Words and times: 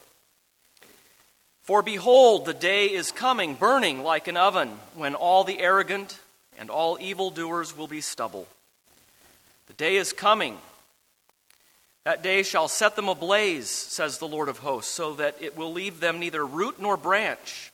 For 1.63 1.81
behold, 1.81 2.45
the 2.45 2.53
day 2.53 2.85
is 2.85 3.11
coming, 3.11 3.53
burning 3.53 4.01
like 4.01 4.29
an 4.29 4.37
oven, 4.37 4.69
when 4.95 5.13
all 5.13 5.43
the 5.43 5.59
arrogant 5.59 6.17
and 6.57 6.69
all 6.69 6.97
evildoers 7.01 7.75
will 7.75 7.87
be 7.87 7.99
stubble. 7.99 8.47
The 9.67 9.73
day 9.73 9.97
is 9.97 10.13
coming. 10.13 10.57
That 12.05 12.23
day 12.23 12.43
shall 12.43 12.69
set 12.69 12.95
them 12.95 13.09
ablaze, 13.09 13.69
says 13.69 14.19
the 14.19 14.25
Lord 14.25 14.47
of 14.47 14.59
hosts, 14.59 14.93
so 14.93 15.15
that 15.15 15.35
it 15.41 15.57
will 15.57 15.73
leave 15.73 15.99
them 15.99 16.21
neither 16.21 16.45
root 16.45 16.81
nor 16.81 16.95
branch. 16.95 17.73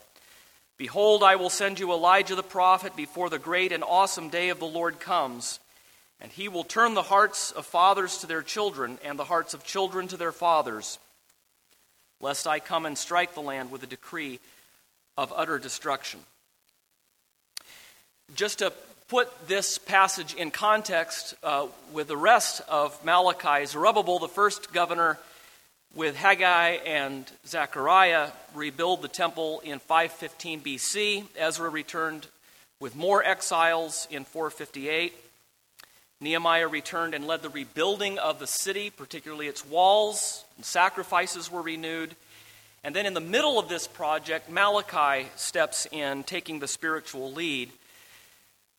Behold, 0.81 1.21
I 1.21 1.35
will 1.35 1.51
send 1.51 1.79
you 1.79 1.91
Elijah 1.91 2.33
the 2.33 2.41
prophet 2.41 2.95
before 2.95 3.29
the 3.29 3.37
great 3.37 3.71
and 3.71 3.83
awesome 3.83 4.29
day 4.29 4.49
of 4.49 4.57
the 4.57 4.65
Lord 4.65 4.99
comes, 4.99 5.59
and 6.19 6.31
he 6.31 6.47
will 6.47 6.63
turn 6.63 6.95
the 6.95 7.03
hearts 7.03 7.51
of 7.51 7.67
fathers 7.67 8.17
to 8.17 8.25
their 8.25 8.41
children 8.41 8.97
and 9.05 9.19
the 9.19 9.23
hearts 9.23 9.53
of 9.53 9.63
children 9.63 10.07
to 10.07 10.17
their 10.17 10.31
fathers, 10.31 10.97
lest 12.19 12.47
I 12.47 12.57
come 12.57 12.87
and 12.87 12.97
strike 12.97 13.35
the 13.35 13.41
land 13.41 13.69
with 13.69 13.83
a 13.83 13.85
decree 13.85 14.39
of 15.19 15.31
utter 15.35 15.59
destruction. 15.59 16.21
Just 18.33 18.57
to 18.57 18.73
put 19.07 19.29
this 19.47 19.77
passage 19.77 20.33
in 20.33 20.49
context 20.49 21.35
uh, 21.43 21.67
with 21.93 22.07
the 22.07 22.17
rest 22.17 22.59
of 22.67 23.05
Malachi, 23.05 23.67
Zerubbabel, 23.67 24.17
the 24.17 24.27
first 24.27 24.73
governor, 24.73 25.19
with 25.93 26.15
Haggai 26.15 26.77
and 26.85 27.29
Zechariah, 27.45 28.29
rebuild 28.53 29.01
the 29.01 29.07
temple 29.07 29.61
in 29.63 29.79
515 29.79 30.61
BC. 30.61 31.25
Ezra 31.37 31.69
returned 31.69 32.27
with 32.79 32.95
more 32.95 33.23
exiles 33.23 34.07
in 34.09 34.23
458. 34.23 35.13
Nehemiah 36.21 36.67
returned 36.67 37.13
and 37.13 37.27
led 37.27 37.41
the 37.41 37.49
rebuilding 37.49 38.19
of 38.19 38.39
the 38.39 38.47
city, 38.47 38.89
particularly 38.89 39.47
its 39.47 39.65
walls, 39.65 40.45
sacrifices 40.61 41.51
were 41.51 41.61
renewed. 41.61 42.15
And 42.83 42.95
then 42.95 43.05
in 43.05 43.13
the 43.13 43.19
middle 43.19 43.59
of 43.59 43.69
this 43.69 43.87
project, 43.87 44.49
Malachi 44.49 45.27
steps 45.35 45.87
in, 45.91 46.23
taking 46.23 46.59
the 46.59 46.67
spiritual 46.67 47.31
lead. 47.31 47.71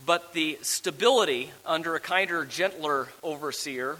But 0.04 0.32
the 0.32 0.58
stability 0.62 1.50
under 1.64 1.94
a 1.94 2.00
kinder, 2.00 2.44
gentler 2.44 3.08
overseer, 3.22 3.98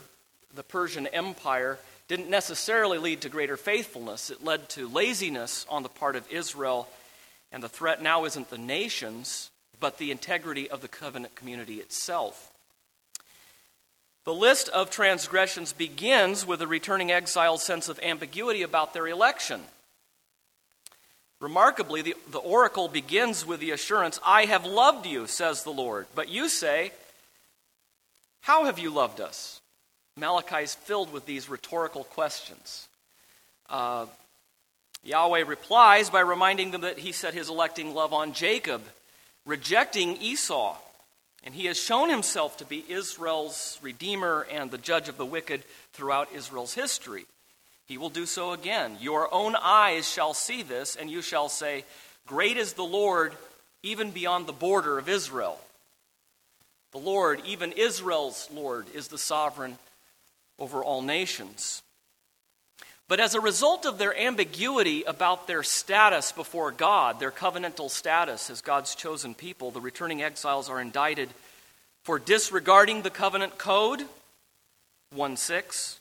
the 0.54 0.62
Persian 0.62 1.06
Empire, 1.08 1.78
didn't 2.08 2.30
necessarily 2.30 2.98
lead 2.98 3.22
to 3.22 3.28
greater 3.28 3.56
faithfulness. 3.56 4.30
It 4.30 4.44
led 4.44 4.68
to 4.70 4.88
laziness 4.88 5.66
on 5.68 5.82
the 5.82 5.88
part 5.88 6.16
of 6.16 6.30
Israel, 6.30 6.88
and 7.50 7.62
the 7.62 7.68
threat 7.68 8.02
now 8.02 8.24
isn't 8.24 8.50
the 8.50 8.58
nations, 8.58 9.50
but 9.80 9.98
the 9.98 10.10
integrity 10.10 10.70
of 10.70 10.80
the 10.80 10.88
covenant 10.88 11.34
community 11.34 11.76
itself. 11.76 12.52
The 14.24 14.34
list 14.34 14.68
of 14.68 14.90
transgressions 14.90 15.72
begins 15.72 16.46
with 16.46 16.60
the 16.60 16.66
returning 16.68 17.10
exile's 17.10 17.62
sense 17.62 17.88
of 17.88 17.98
ambiguity 18.00 18.62
about 18.62 18.94
their 18.94 19.08
election. 19.08 19.62
Remarkably, 21.40 22.02
the, 22.02 22.14
the 22.30 22.38
oracle 22.38 22.86
begins 22.86 23.44
with 23.44 23.58
the 23.58 23.72
assurance, 23.72 24.20
I 24.24 24.44
have 24.44 24.64
loved 24.64 25.06
you, 25.06 25.26
says 25.26 25.64
the 25.64 25.72
Lord. 25.72 26.06
But 26.14 26.28
you 26.28 26.48
say, 26.48 26.92
How 28.42 28.66
have 28.66 28.78
you 28.78 28.90
loved 28.90 29.20
us? 29.20 29.62
Malachi 30.17 30.65
is 30.65 30.75
filled 30.75 31.12
with 31.12 31.27
these 31.27 31.49
rhetorical 31.49 32.05
questions. 32.05 32.89
Uh, 33.69 34.06
Yahweh 35.05 35.45
replies 35.47 36.11
by 36.11 36.21
reminding 36.21 36.71
them 36.71 36.83
that 36.83 36.99
he 36.99 37.12
set 37.12 37.34
his 37.34 37.49
electing 37.49 37.95
love 37.95 38.12
on 38.12 38.33
Jacob, 38.34 38.83
rejecting 39.47 40.17
Esau. 40.19 40.77
And 41.45 41.55
he 41.55 41.67
has 41.67 41.81
shown 41.81 42.09
himself 42.09 42.59
to 42.59 42.65
be 42.65 42.84
Israel's 42.89 43.78
redeemer 43.83 44.47
and 44.50 44.71
the 44.71 44.78
judge 44.78 45.09
of 45.09 45.17
the 45.17 45.27
wicked 45.27 45.65
throughout 45.93 46.33
Israel's 46.33 46.75
history. 46.75 47.25
He 47.87 47.99
will 47.99 48.11
do 48.11 48.27
so 48.27 48.53
again. 48.53 48.97
Your 49.00 49.33
own 49.34 49.56
eyes 49.56 50.09
shall 50.09 50.34
see 50.34 50.62
this, 50.62 50.94
and 50.94 51.11
you 51.11 51.21
shall 51.21 51.49
say, 51.49 51.84
Great 52.27 52.56
is 52.56 52.75
the 52.75 52.84
Lord, 52.84 53.34
even 53.83 54.12
beyond 54.12 54.47
the 54.47 54.53
border 54.53 54.99
of 54.99 55.09
Israel. 55.09 55.59
The 56.93 56.99
Lord, 56.99 57.41
even 57.44 57.73
Israel's 57.73 58.49
Lord, 58.53 58.87
is 58.94 59.09
the 59.09 59.19
sovereign 59.19 59.79
over 60.58 60.82
all 60.82 61.02
nations. 61.02 61.82
But 63.08 63.20
as 63.20 63.34
a 63.34 63.40
result 63.40 63.84
of 63.84 63.98
their 63.98 64.18
ambiguity 64.18 65.02
about 65.02 65.46
their 65.46 65.62
status 65.62 66.32
before 66.32 66.70
God, 66.70 67.20
their 67.20 67.30
covenantal 67.30 67.90
status 67.90 68.48
as 68.48 68.62
God's 68.62 68.94
chosen 68.94 69.34
people, 69.34 69.70
the 69.70 69.80
returning 69.80 70.22
exiles 70.22 70.70
are 70.70 70.80
indicted 70.80 71.28
for 72.04 72.18
disregarding 72.18 73.02
the 73.02 73.10
covenant 73.10 73.58
code, 73.58 74.02
1 75.14 75.36
6, 75.36 76.00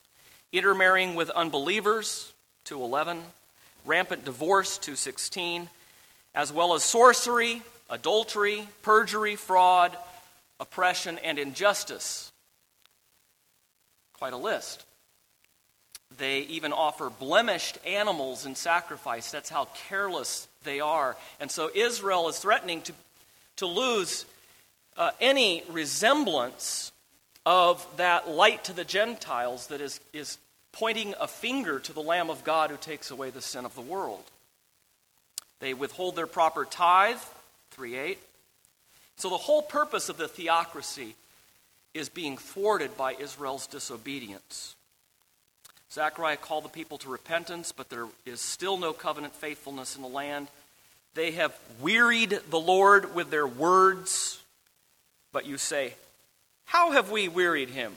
intermarrying 0.51 1.15
with 1.15 1.29
unbelievers, 1.31 2.31
211, 2.63 3.21
rampant 3.85 4.23
divorce, 4.25 4.77
216, 4.77 5.69
as 6.33 6.53
well 6.53 6.73
as 6.73 6.83
sorcery, 6.83 7.61
adultery, 7.89 8.67
perjury, 8.83 9.35
fraud, 9.35 9.95
oppression, 10.59 11.17
and 11.19 11.37
injustice. 11.37 12.30
Quite 14.21 14.33
a 14.33 14.37
list. 14.37 14.85
They 16.19 16.41
even 16.41 16.73
offer 16.73 17.09
blemished 17.09 17.79
animals 17.87 18.45
in 18.45 18.53
sacrifice. 18.53 19.31
That's 19.31 19.49
how 19.49 19.67
careless 19.89 20.47
they 20.63 20.79
are. 20.79 21.17
And 21.39 21.49
so 21.49 21.71
Israel 21.73 22.29
is 22.29 22.37
threatening 22.37 22.83
to, 22.83 22.93
to 23.55 23.65
lose 23.65 24.27
uh, 24.95 25.09
any 25.19 25.63
resemblance 25.71 26.91
of 27.47 27.83
that 27.97 28.29
light 28.29 28.63
to 28.65 28.73
the 28.73 28.83
Gentiles 28.83 29.65
that 29.67 29.81
is, 29.81 29.99
is 30.13 30.37
pointing 30.71 31.15
a 31.19 31.27
finger 31.27 31.79
to 31.79 31.91
the 31.91 32.03
Lamb 32.03 32.29
of 32.29 32.43
God 32.43 32.69
who 32.69 32.77
takes 32.77 33.09
away 33.09 33.31
the 33.31 33.41
sin 33.41 33.65
of 33.65 33.73
the 33.73 33.81
world. 33.81 34.23
They 35.61 35.73
withhold 35.73 36.15
their 36.15 36.27
proper 36.27 36.65
tithe, 36.65 37.17
3 37.71 37.97
8. 37.97 38.19
So 39.15 39.31
the 39.31 39.37
whole 39.37 39.63
purpose 39.63 40.09
of 40.09 40.17
the 40.17 40.27
theocracy 40.27 41.15
is 41.93 42.09
being 42.09 42.37
thwarted 42.37 42.95
by 42.97 43.13
Israel's 43.13 43.67
disobedience. 43.67 44.75
Zechariah 45.91 46.37
called 46.37 46.63
the 46.63 46.69
people 46.69 46.97
to 46.99 47.09
repentance, 47.09 47.73
but 47.73 47.89
there 47.89 48.07
is 48.25 48.39
still 48.39 48.77
no 48.77 48.93
covenant 48.93 49.35
faithfulness 49.35 49.95
in 49.95 50.01
the 50.01 50.07
land. 50.07 50.47
They 51.15 51.31
have 51.31 51.53
wearied 51.81 52.39
the 52.49 52.59
Lord 52.59 53.13
with 53.13 53.29
their 53.29 53.47
words, 53.47 54.41
but 55.33 55.45
you 55.45 55.57
say, 55.57 55.95
How 56.65 56.91
have 56.91 57.11
we 57.11 57.27
wearied 57.27 57.69
him? 57.69 57.93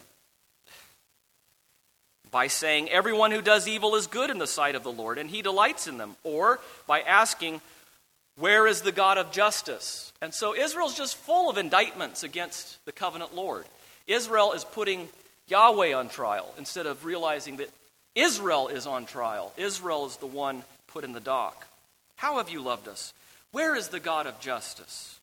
By 2.32 2.48
saying, 2.48 2.90
Everyone 2.90 3.30
who 3.30 3.40
does 3.40 3.68
evil 3.68 3.94
is 3.94 4.08
good 4.08 4.28
in 4.28 4.38
the 4.38 4.48
sight 4.48 4.74
of 4.74 4.82
the 4.82 4.90
Lord, 4.90 5.16
and 5.16 5.30
he 5.30 5.40
delights 5.40 5.86
in 5.86 5.96
them. 5.96 6.16
Or 6.24 6.58
by 6.88 7.00
asking, 7.00 7.60
Where 8.36 8.66
is 8.66 8.80
the 8.80 8.90
God 8.90 9.18
of 9.18 9.30
justice? 9.30 10.12
And 10.20 10.34
so 10.34 10.56
Israel's 10.56 10.96
just 10.96 11.16
full 11.16 11.48
of 11.48 11.58
indictments 11.58 12.24
against 12.24 12.84
the 12.86 12.92
covenant 12.92 13.36
Lord. 13.36 13.66
Israel 14.06 14.52
is 14.52 14.64
putting 14.64 15.08
Yahweh 15.48 15.92
on 15.94 16.08
trial 16.08 16.52
instead 16.58 16.86
of 16.86 17.04
realizing 17.04 17.56
that 17.56 17.70
Israel 18.14 18.68
is 18.68 18.86
on 18.86 19.06
trial. 19.06 19.52
Israel 19.56 20.06
is 20.06 20.16
the 20.16 20.26
one 20.26 20.62
put 20.86 21.04
in 21.04 21.12
the 21.12 21.20
dock. 21.20 21.66
How 22.16 22.38
have 22.38 22.48
you 22.48 22.60
loved 22.60 22.88
us? 22.88 23.12
Where 23.52 23.74
is 23.74 23.88
the 23.88 24.00
God 24.00 24.26
of 24.26 24.40
justice? 24.40 25.20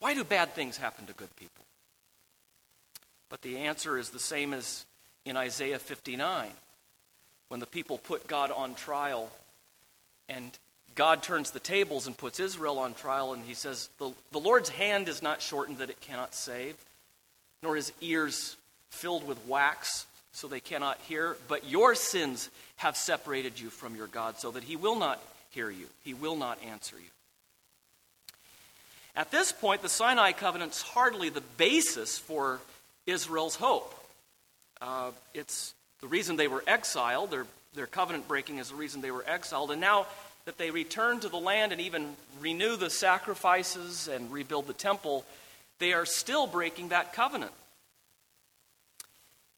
Why 0.00 0.14
do 0.14 0.24
bad 0.24 0.54
things 0.54 0.76
happen 0.76 1.06
to 1.06 1.12
good 1.12 1.34
people? 1.36 1.64
But 3.28 3.42
the 3.42 3.58
answer 3.58 3.98
is 3.98 4.10
the 4.10 4.18
same 4.18 4.54
as 4.54 4.84
in 5.24 5.36
Isaiah 5.36 5.78
59 5.78 6.50
when 7.48 7.60
the 7.60 7.66
people 7.66 7.98
put 7.98 8.26
God 8.26 8.50
on 8.50 8.74
trial 8.74 9.30
and 10.28 10.50
God 10.94 11.22
turns 11.22 11.52
the 11.52 11.60
tables 11.60 12.06
and 12.06 12.16
puts 12.16 12.40
Israel 12.40 12.80
on 12.80 12.92
trial, 12.92 13.32
and 13.32 13.44
he 13.44 13.54
says, 13.54 13.88
The, 13.98 14.10
the 14.32 14.40
Lord's 14.40 14.68
hand 14.68 15.08
is 15.08 15.22
not 15.22 15.40
shortened 15.40 15.78
that 15.78 15.90
it 15.90 16.00
cannot 16.00 16.34
save, 16.34 16.74
nor 17.62 17.76
his 17.76 17.92
ears 18.00 18.56
filled 18.90 19.26
with 19.26 19.38
wax 19.46 20.06
so 20.32 20.46
they 20.46 20.60
cannot 20.60 20.98
hear, 21.08 21.36
but 21.48 21.68
your 21.68 21.94
sins 21.94 22.48
have 22.76 22.96
separated 22.96 23.58
you 23.58 23.70
from 23.70 23.96
your 23.96 24.06
God 24.06 24.38
so 24.38 24.52
that 24.52 24.62
he 24.62 24.76
will 24.76 24.96
not 24.96 25.20
hear 25.50 25.70
you, 25.70 25.86
he 26.04 26.14
will 26.14 26.36
not 26.36 26.62
answer 26.64 26.96
you. 26.96 27.10
At 29.16 29.32
this 29.32 29.50
point, 29.50 29.82
the 29.82 29.88
Sinai 29.88 30.30
covenant's 30.30 30.80
hardly 30.80 31.28
the 31.28 31.40
basis 31.56 32.18
for 32.18 32.60
Israel's 33.04 33.56
hope. 33.56 33.92
Uh, 34.80 35.10
it's 35.34 35.74
the 36.00 36.06
reason 36.06 36.36
they 36.36 36.46
were 36.46 36.62
exiled. 36.68 37.32
Their, 37.32 37.46
their 37.74 37.88
covenant 37.88 38.28
breaking 38.28 38.58
is 38.58 38.68
the 38.68 38.76
reason 38.76 39.00
they 39.00 39.10
were 39.10 39.24
exiled. 39.26 39.72
And 39.72 39.80
now 39.80 40.06
that 40.44 40.56
they 40.56 40.70
return 40.70 41.18
to 41.20 41.28
the 41.28 41.36
land 41.36 41.72
and 41.72 41.80
even 41.80 42.14
renew 42.40 42.76
the 42.76 42.90
sacrifices 42.90 44.06
and 44.06 44.30
rebuild 44.30 44.68
the 44.68 44.72
temple, 44.72 45.24
they 45.78 45.92
are 45.92 46.06
still 46.06 46.46
breaking 46.46 46.88
that 46.88 47.12
covenant. 47.12 47.52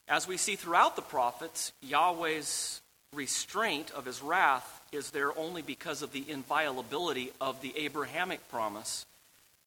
As 0.09 0.27
we 0.27 0.37
see 0.37 0.57
throughout 0.57 0.97
the 0.97 1.03
prophets, 1.03 1.73
Yahweh's 1.83 2.81
restraint 3.15 3.91
of 3.93 4.05
his 4.05 4.23
wrath 4.23 4.81
is 4.93 5.11
there 5.11 5.37
only 5.39 5.63
because 5.63 6.03
of 6.03 6.13
the 6.13 6.29
inviolability 6.29 7.33
of 7.41 7.61
the 7.61 7.73
Abrahamic 7.77 8.49
promise. 8.51 9.07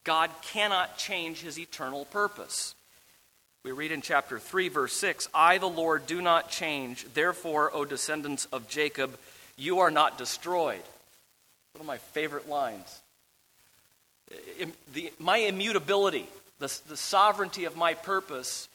God 0.03 0.29
cannot 0.41 0.97
change 0.97 1.41
his 1.41 1.57
eternal 1.57 2.05
purpose. 2.05 2.75
We 3.63 3.71
read 3.71 3.93
in 3.93 4.01
chapter 4.01 4.39
3, 4.39 4.67
verse 4.67 4.93
6 4.93 5.29
I, 5.33 5.57
the 5.57 5.69
Lord, 5.69 6.05
do 6.05 6.21
not 6.21 6.49
change. 6.49 7.05
Therefore, 7.13 7.71
O 7.73 7.85
descendants 7.85 8.45
of 8.51 8.67
Jacob, 8.67 9.17
you 9.55 9.79
are 9.79 9.91
not 9.91 10.17
destroyed. 10.17 10.81
One 11.73 11.81
of 11.81 11.85
my 11.85 11.97
favorite 11.97 12.49
lines. 12.49 13.01
The, 14.93 15.13
my 15.19 15.37
immutability, 15.37 16.27
the, 16.63 16.79
the 16.87 16.97
sovereignty 16.97 17.65
of 17.65 17.75
my 17.75 17.93
purpose, 17.93 18.69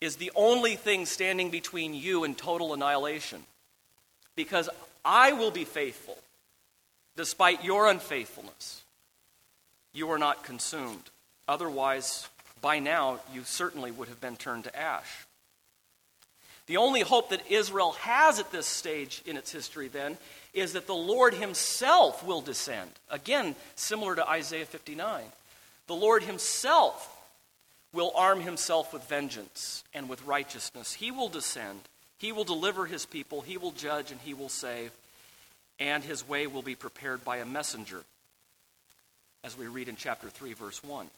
is 0.00 0.16
the 0.16 0.32
only 0.34 0.76
thing 0.76 1.06
standing 1.06 1.50
between 1.50 1.94
you 1.94 2.24
and 2.24 2.36
total 2.36 2.74
annihilation. 2.74 3.42
Because 4.36 4.68
I 5.04 5.32
will 5.32 5.50
be 5.50 5.64
faithful 5.64 6.18
despite 7.16 7.64
your 7.64 7.88
unfaithfulness. 7.88 8.82
You 9.92 10.10
are 10.10 10.18
not 10.18 10.44
consumed. 10.44 11.10
Otherwise, 11.46 12.28
by 12.60 12.78
now, 12.78 13.20
you 13.34 13.42
certainly 13.44 13.90
would 13.90 14.08
have 14.08 14.20
been 14.20 14.36
turned 14.36 14.64
to 14.64 14.78
ash. 14.78 15.26
The 16.66 16.76
only 16.78 17.00
hope 17.00 17.30
that 17.30 17.50
Israel 17.50 17.92
has 18.00 18.38
at 18.38 18.52
this 18.52 18.66
stage 18.66 19.22
in 19.26 19.36
its 19.36 19.52
history, 19.52 19.88
then, 19.88 20.16
is 20.54 20.72
that 20.72 20.86
the 20.86 20.94
Lord 20.94 21.34
Himself 21.34 22.24
will 22.24 22.40
descend. 22.40 22.90
Again, 23.10 23.56
similar 23.74 24.14
to 24.16 24.28
Isaiah 24.28 24.64
59. 24.64 25.24
The 25.86 25.94
Lord 25.94 26.22
Himself 26.22 27.11
will 27.92 28.12
arm 28.14 28.40
Himself 28.40 28.92
with 28.92 29.08
vengeance 29.08 29.84
and 29.92 30.08
with 30.08 30.24
righteousness. 30.24 30.94
He 30.94 31.10
will 31.10 31.28
descend. 31.28 31.80
He 32.18 32.32
will 32.32 32.44
deliver 32.44 32.86
His 32.86 33.06
people. 33.06 33.40
He 33.40 33.56
will 33.56 33.72
judge 33.72 34.10
and 34.10 34.20
He 34.20 34.34
will 34.34 34.48
save. 34.48 34.90
And 35.78 36.04
His 36.04 36.26
way 36.26 36.46
will 36.46 36.62
be 36.62 36.74
prepared 36.74 37.24
by 37.24 37.38
a 37.38 37.46
messenger, 37.46 38.04
as 39.44 39.56
we 39.58 39.66
read 39.66 39.88
in 39.88 39.96
chapter 39.96 40.28
3, 40.28 40.52
verse 40.52 40.82
1. 40.84 41.08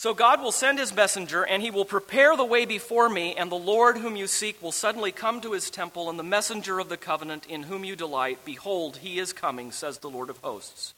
So 0.00 0.14
God 0.14 0.40
will 0.40 0.50
send 0.50 0.78
his 0.78 0.96
messenger, 0.96 1.42
and 1.42 1.62
he 1.62 1.70
will 1.70 1.84
prepare 1.84 2.34
the 2.34 2.42
way 2.42 2.64
before 2.64 3.10
me, 3.10 3.34
and 3.34 3.52
the 3.52 3.56
Lord 3.56 3.98
whom 3.98 4.16
you 4.16 4.26
seek 4.26 4.62
will 4.62 4.72
suddenly 4.72 5.12
come 5.12 5.42
to 5.42 5.52
his 5.52 5.68
temple, 5.68 6.08
and 6.08 6.18
the 6.18 6.22
messenger 6.22 6.78
of 6.78 6.88
the 6.88 6.96
covenant 6.96 7.44
in 7.46 7.64
whom 7.64 7.84
you 7.84 7.94
delight, 7.94 8.38
behold, 8.42 8.96
he 8.96 9.18
is 9.18 9.34
coming, 9.34 9.70
says 9.70 9.98
the 9.98 10.08
Lord 10.08 10.30
of 10.30 10.38
hosts. 10.38 10.94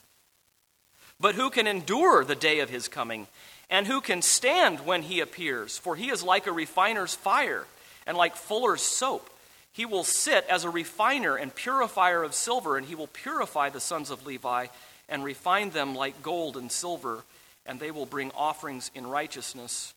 But 1.18 1.34
who 1.34 1.50
can 1.50 1.66
endure 1.66 2.22
the 2.22 2.36
day 2.36 2.60
of 2.60 2.70
his 2.70 2.86
coming? 2.86 3.26
And 3.72 3.88
who 3.88 4.00
can 4.00 4.22
stand 4.22 4.86
when 4.86 5.02
he 5.02 5.18
appears? 5.18 5.78
For 5.78 5.96
he 5.96 6.10
is 6.10 6.22
like 6.22 6.46
a 6.46 6.52
refiner's 6.52 7.14
fire, 7.14 7.66
and 8.06 8.16
like 8.16 8.36
fuller's 8.36 8.82
soap. 8.82 9.28
He 9.72 9.84
will 9.84 10.04
sit 10.04 10.46
as 10.48 10.62
a 10.62 10.70
refiner 10.70 11.34
and 11.34 11.52
purifier 11.52 12.22
of 12.22 12.34
silver, 12.34 12.76
and 12.76 12.86
he 12.86 12.94
will 12.94 13.08
purify 13.08 13.70
the 13.70 13.80
sons 13.80 14.10
of 14.10 14.24
Levi, 14.24 14.66
and 15.08 15.24
refine 15.24 15.70
them 15.70 15.96
like 15.96 16.22
gold 16.22 16.56
and 16.56 16.70
silver 16.70 17.24
and 17.66 17.78
they 17.78 17.90
will 17.90 18.06
bring 18.06 18.30
offerings 18.32 18.90
in 18.94 19.06
righteousness 19.06 19.94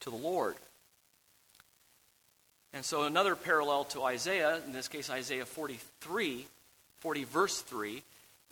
to 0.00 0.10
the 0.10 0.16
Lord. 0.16 0.56
And 2.72 2.84
so, 2.84 3.04
another 3.04 3.36
parallel 3.36 3.84
to 3.84 4.02
Isaiah, 4.02 4.60
in 4.66 4.72
this 4.72 4.88
case, 4.88 5.08
Isaiah 5.08 5.46
43, 5.46 6.46
40, 6.98 7.24
verse 7.24 7.60
3, 7.62 8.02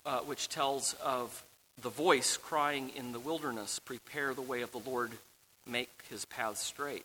uh, 0.06 0.18
which 0.20 0.48
tells 0.48 0.94
of 1.04 1.42
the 1.82 1.90
voice 1.90 2.36
crying 2.36 2.90
in 2.96 3.12
the 3.12 3.20
wilderness, 3.20 3.78
Prepare 3.78 4.34
the 4.34 4.42
way 4.42 4.62
of 4.62 4.72
the 4.72 4.78
Lord, 4.78 5.12
make 5.66 5.90
his 6.08 6.24
paths 6.24 6.60
straight. 6.60 7.04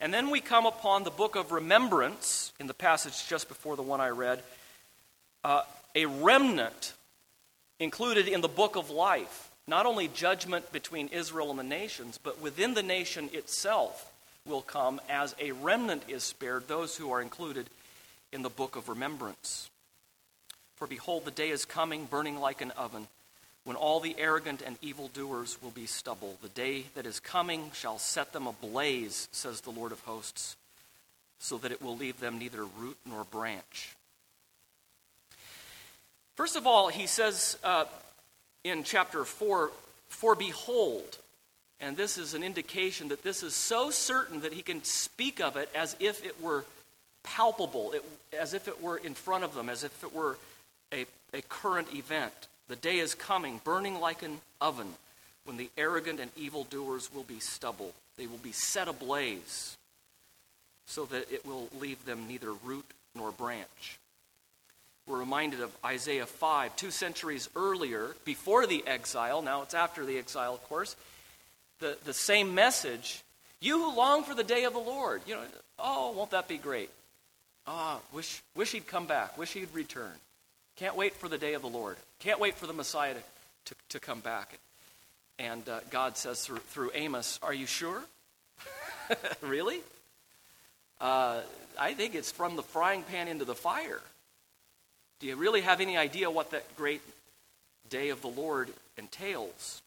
And 0.00 0.12
then 0.12 0.30
we 0.30 0.40
come 0.40 0.66
upon 0.66 1.04
the 1.04 1.10
book 1.10 1.36
of 1.36 1.52
remembrance 1.52 2.52
in 2.58 2.66
the 2.66 2.74
passage 2.74 3.26
just 3.28 3.48
before 3.48 3.76
the 3.76 3.82
one 3.82 4.00
I 4.00 4.08
read, 4.08 4.42
uh, 5.44 5.62
a 5.94 6.06
remnant 6.06 6.92
included 7.78 8.28
in 8.28 8.40
the 8.40 8.48
book 8.48 8.76
of 8.76 8.90
life 8.90 9.50
not 9.66 9.86
only 9.86 10.08
judgment 10.08 10.70
between 10.72 11.08
Israel 11.08 11.50
and 11.50 11.58
the 11.58 11.64
nations, 11.64 12.18
but 12.22 12.40
within 12.40 12.74
the 12.74 12.82
nation 12.82 13.30
itself 13.32 14.12
will 14.46 14.62
come 14.62 15.00
as 15.08 15.34
a 15.40 15.52
remnant 15.52 16.02
is 16.08 16.22
spared, 16.22 16.68
those 16.68 16.96
who 16.96 17.10
are 17.10 17.22
included 17.22 17.66
in 18.32 18.42
the 18.42 18.50
book 18.50 18.76
of 18.76 18.88
remembrance. 18.88 19.70
For 20.76 20.86
behold, 20.86 21.24
the 21.24 21.30
day 21.30 21.50
is 21.50 21.64
coming, 21.64 22.06
burning 22.06 22.40
like 22.40 22.60
an 22.60 22.72
oven, 22.72 23.06
when 23.64 23.76
all 23.76 24.00
the 24.00 24.16
arrogant 24.18 24.62
and 24.62 24.76
evildoers 24.82 25.56
will 25.62 25.70
be 25.70 25.86
stubble. 25.86 26.36
The 26.42 26.48
day 26.48 26.86
that 26.94 27.06
is 27.06 27.20
coming 27.20 27.70
shall 27.72 27.98
set 27.98 28.32
them 28.32 28.46
ablaze, 28.46 29.28
says 29.32 29.60
the 29.60 29.70
Lord 29.70 29.92
of 29.92 30.00
hosts, 30.00 30.56
so 31.38 31.58
that 31.58 31.72
it 31.72 31.82
will 31.82 31.96
leave 31.96 32.20
them 32.20 32.38
neither 32.38 32.64
root 32.64 32.96
nor 33.06 33.24
branch. 33.24 33.94
First 36.34 36.56
of 36.56 36.66
all, 36.66 36.88
he 36.88 37.06
says, 37.06 37.56
uh, 37.62 37.84
in 38.64 38.82
chapter 38.82 39.24
4 39.24 39.70
For 40.08 40.34
behold, 40.34 41.18
and 41.80 41.96
this 41.96 42.18
is 42.18 42.34
an 42.34 42.42
indication 42.42 43.08
that 43.08 43.22
this 43.22 43.42
is 43.42 43.54
so 43.54 43.90
certain 43.90 44.40
that 44.40 44.52
he 44.52 44.62
can 44.62 44.82
speak 44.84 45.40
of 45.40 45.56
it 45.56 45.68
as 45.74 45.96
if 46.00 46.24
it 46.24 46.40
were 46.42 46.64
palpable, 47.22 47.92
it, 47.92 48.04
as 48.38 48.54
if 48.54 48.68
it 48.68 48.82
were 48.82 48.96
in 48.96 49.14
front 49.14 49.44
of 49.44 49.54
them, 49.54 49.68
as 49.68 49.84
if 49.84 50.02
it 50.02 50.14
were 50.14 50.36
a, 50.94 51.06
a 51.36 51.42
current 51.42 51.94
event. 51.94 52.32
The 52.68 52.76
day 52.76 52.98
is 52.98 53.14
coming, 53.14 53.60
burning 53.64 54.00
like 54.00 54.22
an 54.22 54.40
oven, 54.60 54.94
when 55.44 55.56
the 55.56 55.70
arrogant 55.76 56.20
and 56.20 56.30
evildoers 56.36 57.12
will 57.12 57.24
be 57.24 57.40
stubble. 57.40 57.92
They 58.16 58.26
will 58.26 58.38
be 58.38 58.52
set 58.52 58.88
ablaze, 58.88 59.76
so 60.86 61.04
that 61.06 61.30
it 61.30 61.44
will 61.44 61.68
leave 61.78 62.04
them 62.04 62.26
neither 62.28 62.52
root 62.52 62.86
nor 63.14 63.32
branch. 63.32 63.98
We're 65.06 65.18
reminded 65.18 65.60
of 65.60 65.70
Isaiah 65.84 66.24
5, 66.24 66.76
two 66.76 66.90
centuries 66.90 67.50
earlier, 67.54 68.16
before 68.24 68.66
the 68.66 68.82
exile. 68.86 69.42
Now 69.42 69.62
it's 69.62 69.74
after 69.74 70.06
the 70.06 70.16
exile, 70.16 70.54
of 70.54 70.64
course. 70.64 70.96
The, 71.80 71.98
the 72.04 72.14
same 72.14 72.54
message. 72.54 73.22
You 73.60 73.78
who 73.78 73.96
long 73.96 74.24
for 74.24 74.34
the 74.34 74.44
day 74.44 74.64
of 74.64 74.72
the 74.72 74.78
Lord. 74.78 75.20
You 75.26 75.34
know, 75.34 75.42
oh, 75.78 76.12
won't 76.12 76.30
that 76.30 76.48
be 76.48 76.56
great? 76.56 76.88
Ah, 77.66 77.98
wish, 78.12 78.42
wish 78.54 78.72
he'd 78.72 78.86
come 78.86 79.06
back. 79.06 79.36
Wish 79.36 79.52
he'd 79.52 79.74
return. 79.74 80.12
Can't 80.76 80.96
wait 80.96 81.14
for 81.14 81.28
the 81.28 81.38
day 81.38 81.54
of 81.54 81.62
the 81.62 81.68
Lord. 81.68 81.96
Can't 82.18 82.40
wait 82.40 82.54
for 82.54 82.66
the 82.66 82.72
Messiah 82.72 83.14
to, 83.14 83.20
to, 83.66 83.74
to 83.90 84.00
come 84.00 84.20
back. 84.20 84.58
And 85.38 85.68
uh, 85.68 85.80
God 85.90 86.16
says 86.16 86.44
through, 86.44 86.58
through 86.58 86.90
Amos, 86.94 87.38
Are 87.42 87.54
you 87.54 87.66
sure? 87.66 88.02
really? 89.40 89.80
Uh, 91.00 91.40
I 91.78 91.94
think 91.94 92.14
it's 92.14 92.32
from 92.32 92.56
the 92.56 92.62
frying 92.62 93.02
pan 93.02 93.28
into 93.28 93.44
the 93.44 93.54
fire. 93.54 94.00
Do 95.20 95.26
you 95.26 95.36
really 95.36 95.60
have 95.60 95.80
any 95.80 95.96
idea 95.96 96.30
what 96.30 96.50
that 96.50 96.76
great 96.76 97.02
day 97.88 98.08
of 98.08 98.20
the 98.20 98.28
Lord 98.28 98.70
entails? 98.96 99.82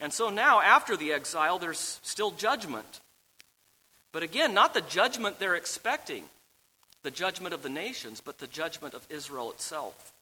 And 0.00 0.12
so 0.12 0.30
now, 0.30 0.60
after 0.60 0.96
the 0.96 1.12
exile, 1.12 1.58
there's 1.58 2.00
still 2.02 2.32
judgment. 2.32 3.00
But 4.12 4.22
again, 4.22 4.52
not 4.52 4.74
the 4.74 4.82
judgment 4.82 5.38
they're 5.38 5.54
expecting, 5.54 6.24
the 7.06 7.10
judgment 7.12 7.54
of 7.54 7.62
the 7.62 7.68
nations, 7.68 8.20
but 8.20 8.38
the 8.38 8.48
judgment 8.48 8.92
of 8.92 9.06
Israel 9.08 9.52
itself. 9.52 10.12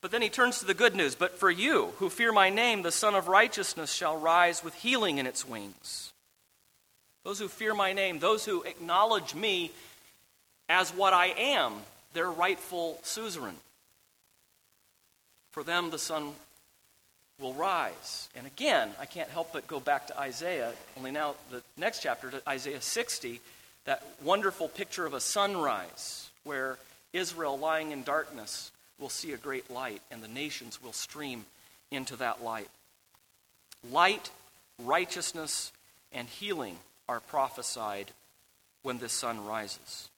But 0.00 0.12
then 0.12 0.22
he 0.22 0.28
turns 0.28 0.60
to 0.60 0.64
the 0.64 0.74
good 0.74 0.94
news. 0.94 1.16
But 1.16 1.40
for 1.40 1.50
you 1.50 1.86
who 1.96 2.08
fear 2.08 2.30
my 2.30 2.50
name, 2.50 2.82
the 2.82 2.92
Sun 2.92 3.16
of 3.16 3.26
Righteousness 3.26 3.92
shall 3.92 4.16
rise 4.16 4.62
with 4.62 4.74
healing 4.76 5.18
in 5.18 5.26
its 5.26 5.44
wings. 5.44 6.12
Those 7.24 7.40
who 7.40 7.48
fear 7.48 7.74
my 7.74 7.92
name, 7.92 8.20
those 8.20 8.44
who 8.44 8.62
acknowledge 8.62 9.34
me 9.34 9.72
as 10.68 10.90
what 10.90 11.12
I 11.12 11.34
am, 11.36 11.72
their 12.12 12.30
rightful 12.30 13.00
suzerain. 13.02 13.56
For 15.50 15.64
them, 15.64 15.90
the 15.90 15.98
sun 15.98 16.30
will 17.40 17.54
rise. 17.54 18.28
And 18.36 18.46
again, 18.46 18.90
I 19.00 19.06
can't 19.06 19.30
help 19.30 19.52
but 19.52 19.66
go 19.66 19.80
back 19.80 20.06
to 20.06 20.20
Isaiah, 20.20 20.74
only 20.96 21.10
now 21.10 21.34
the 21.50 21.64
next 21.76 22.04
chapter, 22.04 22.30
to 22.30 22.48
Isaiah 22.48 22.80
60, 22.80 23.40
that 23.84 24.02
wonderful 24.22 24.68
picture 24.68 25.06
of 25.06 25.14
a 25.14 25.20
sunrise 25.20 26.30
where 26.44 26.78
Israel 27.12 27.58
lying 27.58 27.92
in 27.92 28.02
darkness 28.02 28.70
will 28.98 29.08
see 29.08 29.32
a 29.32 29.36
great 29.36 29.70
light 29.70 30.02
and 30.10 30.22
the 30.22 30.28
nations 30.28 30.82
will 30.82 30.92
stream 30.92 31.44
into 31.90 32.16
that 32.16 32.42
light. 32.42 32.68
Light, 33.90 34.30
righteousness, 34.82 35.72
and 36.12 36.28
healing 36.28 36.76
are 37.08 37.20
prophesied 37.20 38.10
when 38.82 38.98
the 38.98 39.08
sun 39.08 39.44
rises. 39.44 40.08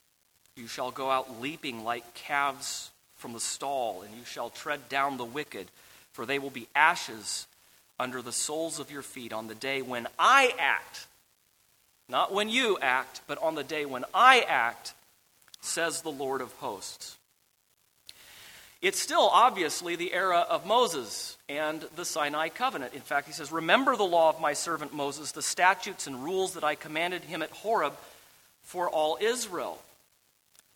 You 0.57 0.67
shall 0.67 0.91
go 0.91 1.11
out 1.11 1.41
leaping 1.41 1.85
like 1.85 2.15
calves 2.15 2.91
from 3.17 3.33
the 3.33 3.41
stall, 3.41 4.03
and 4.03 4.15
you 4.15 4.25
shall 4.25 4.51
tread 4.51 4.89
down 4.89 5.17
the 5.17 5.25
wicked, 5.25 5.69
for 6.13 6.27
they 6.27 6.39
will 6.39 6.51
be 6.51 6.69
ashes 6.75 7.47
under 7.99 8.23
the 8.23 8.33
soles 8.33 8.79
of 8.81 8.91
your 8.91 9.03
feet 9.03 9.33
on 9.33 9.47
the 9.47 9.55
day 9.55 9.83
when 9.83 10.07
I 10.19 10.55
act. 10.59 11.07
Not 12.11 12.35
when 12.35 12.49
you 12.49 12.77
act, 12.83 13.21
but 13.29 13.39
on 13.39 13.55
the 13.55 13.63
day 13.63 13.87
when 13.87 14.05
I 14.13 14.41
act, 14.41 14.95
says 15.61 16.03
the 16.03 16.11
Lord 16.11 16.41
of 16.41 16.53
hosts. 16.55 17.17
It's 18.83 18.99
still 18.99 19.29
obviously 19.33 19.95
the 19.95 20.13
era 20.13 20.39
of 20.49 20.67
Moses 20.67 21.37
and 21.49 21.83
the 21.97 22.05
Sinai 22.05 22.49
covenant. 22.49 22.95
In 22.95 23.01
fact, 23.01 23.27
he 23.27 23.33
says, 23.33 23.53
Remember 23.53 23.95
the 23.95 24.03
law 24.03 24.31
of 24.31 24.41
my 24.41 24.55
servant 24.55 24.93
Moses, 24.93 25.33
the 25.33 25.43
statutes 25.43 26.07
and 26.07 26.25
rules 26.25 26.55
that 26.55 26.65
I 26.65 26.75
commanded 26.75 27.23
him 27.23 27.43
at 27.43 27.51
Horeb 27.51 27.93
for 28.63 28.89
all 28.89 29.19
Israel. 29.21 29.81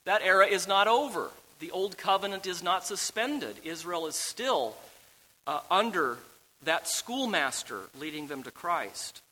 That 0.04 0.22
era 0.22 0.46
is 0.46 0.68
not 0.68 0.86
over. 0.86 1.30
The 1.60 1.70
old 1.70 1.96
covenant 1.96 2.46
is 2.46 2.62
not 2.62 2.86
suspended. 2.86 3.56
Israel 3.64 4.06
is 4.06 4.16
still 4.16 4.76
uh, 5.46 5.60
under 5.70 6.18
that 6.64 6.86
schoolmaster 6.86 7.80
leading 7.98 8.26
them 8.26 8.42
to 8.42 8.50
Christ. 8.50 9.22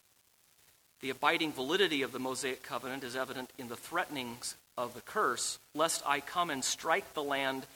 The 1.03 1.11
abiding 1.11 1.53
validity 1.53 2.03
of 2.03 2.13
the 2.13 2.21
Mosaic 2.21 2.63
covenant 2.63 3.03
is 3.03 3.17
evident 3.17 3.51
in 3.59 3.69
the 3.69 3.77
threatenings 3.77 4.55
of 4.79 4.95
the 4.95 5.01
curse, 5.01 5.59
lest 5.75 6.03
I 6.07 6.21
come 6.21 6.49
and 6.49 6.65
strike 6.65 7.13
the 7.13 7.23
land 7.25 7.67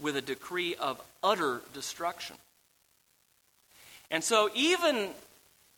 with 0.00 0.16
a 0.16 0.22
decree 0.22 0.74
of 0.74 1.00
utter 1.22 1.60
destruction. 1.74 2.36
And 4.10 4.24
so, 4.24 4.50
even 4.54 5.10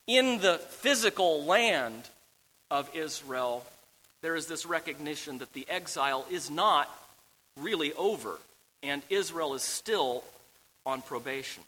in 0.07 0.39
the 0.39 0.57
physical 0.57 1.43
land 1.43 2.03
of 2.71 2.89
Israel, 2.95 3.65
there 4.21 4.35
is 4.35 4.47
this 4.47 4.65
recognition 4.65 5.39
that 5.39 5.53
the 5.53 5.67
exile 5.69 6.25
is 6.31 6.49
not 6.49 6.89
really 7.59 7.93
over, 7.93 8.39
and 8.81 9.01
Israel 9.09 9.53
is 9.53 9.63
still 9.63 10.23
on 10.85 11.01
probation. 11.01 11.63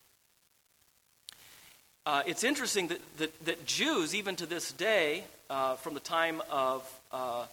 Uh, 2.07 2.23
it's 2.25 2.45
interesting 2.45 2.87
that, 2.87 3.01
that, 3.17 3.45
that, 3.45 3.65
Jews, 3.65 4.15
even 4.15 4.37
to 4.37 4.45
this 4.45 4.71
day, 4.71 5.25
uh, 5.49 5.75
from 5.75 5.93
the 5.93 5.99
time 5.99 6.41
of 6.49 7.01
uh, 7.11 7.45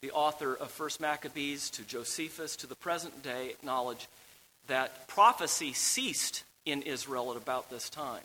the 0.00 0.10
author 0.12 0.54
of 0.54 0.70
First 0.70 0.98
Maccabees 0.98 1.68
to 1.68 1.82
Josephus 1.82 2.56
to 2.56 2.66
the 2.66 2.74
present 2.74 3.22
day, 3.22 3.50
acknowledge 3.50 4.08
that 4.66 5.08
prophecy 5.08 5.74
ceased 5.74 6.42
in 6.64 6.80
Israel 6.80 7.32
at 7.32 7.36
about 7.36 7.68
this 7.68 7.90
time. 7.90 8.22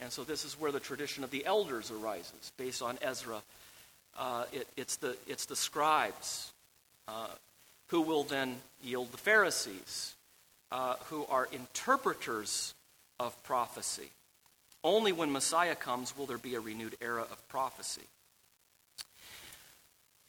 And 0.00 0.10
so 0.10 0.24
this 0.24 0.44
is 0.44 0.58
where 0.58 0.72
the 0.72 0.80
tradition 0.80 1.22
of 1.22 1.30
the 1.30 1.46
elders 1.46 1.92
arises, 1.92 2.50
based 2.56 2.82
on 2.82 2.98
Ezra. 3.00 3.40
Uh, 4.18 4.46
it, 4.52 4.66
it's, 4.76 4.96
the, 4.96 5.16
it's 5.28 5.46
the 5.46 5.54
scribes 5.54 6.50
uh, 7.06 7.28
who 7.86 8.00
will 8.00 8.24
then 8.24 8.56
yield 8.82 9.12
the 9.12 9.18
Pharisees, 9.18 10.16
uh, 10.72 10.96
who 11.04 11.24
are 11.30 11.46
interpreters 11.52 12.74
of 13.20 13.40
prophecy. 13.44 14.10
Only 14.82 15.12
when 15.12 15.30
Messiah 15.32 15.74
comes 15.74 16.16
will 16.16 16.26
there 16.26 16.38
be 16.38 16.54
a 16.54 16.60
renewed 16.60 16.96
era 17.00 17.22
of 17.22 17.48
prophecy. 17.48 18.02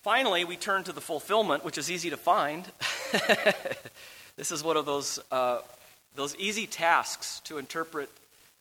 Finally, 0.01 0.45
we 0.45 0.57
turn 0.57 0.83
to 0.83 0.91
the 0.91 1.01
fulfillment, 1.01 1.63
which 1.63 1.77
is 1.77 1.91
easy 1.91 2.09
to 2.09 2.17
find. 2.17 2.65
This 4.37 4.51
is 4.51 4.63
one 4.63 4.77
of 4.77 4.85
those, 4.85 5.19
uh, 5.29 5.59
those 6.15 6.35
easy 6.37 6.65
tasks 6.65 7.41
to 7.41 7.57
interpret 7.57 8.09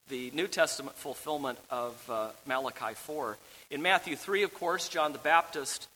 the 0.09 0.31
New 0.35 0.49
Testament 0.49 0.97
fulfillment 0.97 1.59
of 1.71 2.11
uh, 2.11 2.29
Malachi 2.45 2.95
4. 2.95 3.39
In 3.71 3.81
Matthew 3.81 4.17
3, 4.17 4.43
of 4.43 4.53
course, 4.53 4.89
John 4.89 5.13
the 5.13 5.19
Baptist 5.19 5.89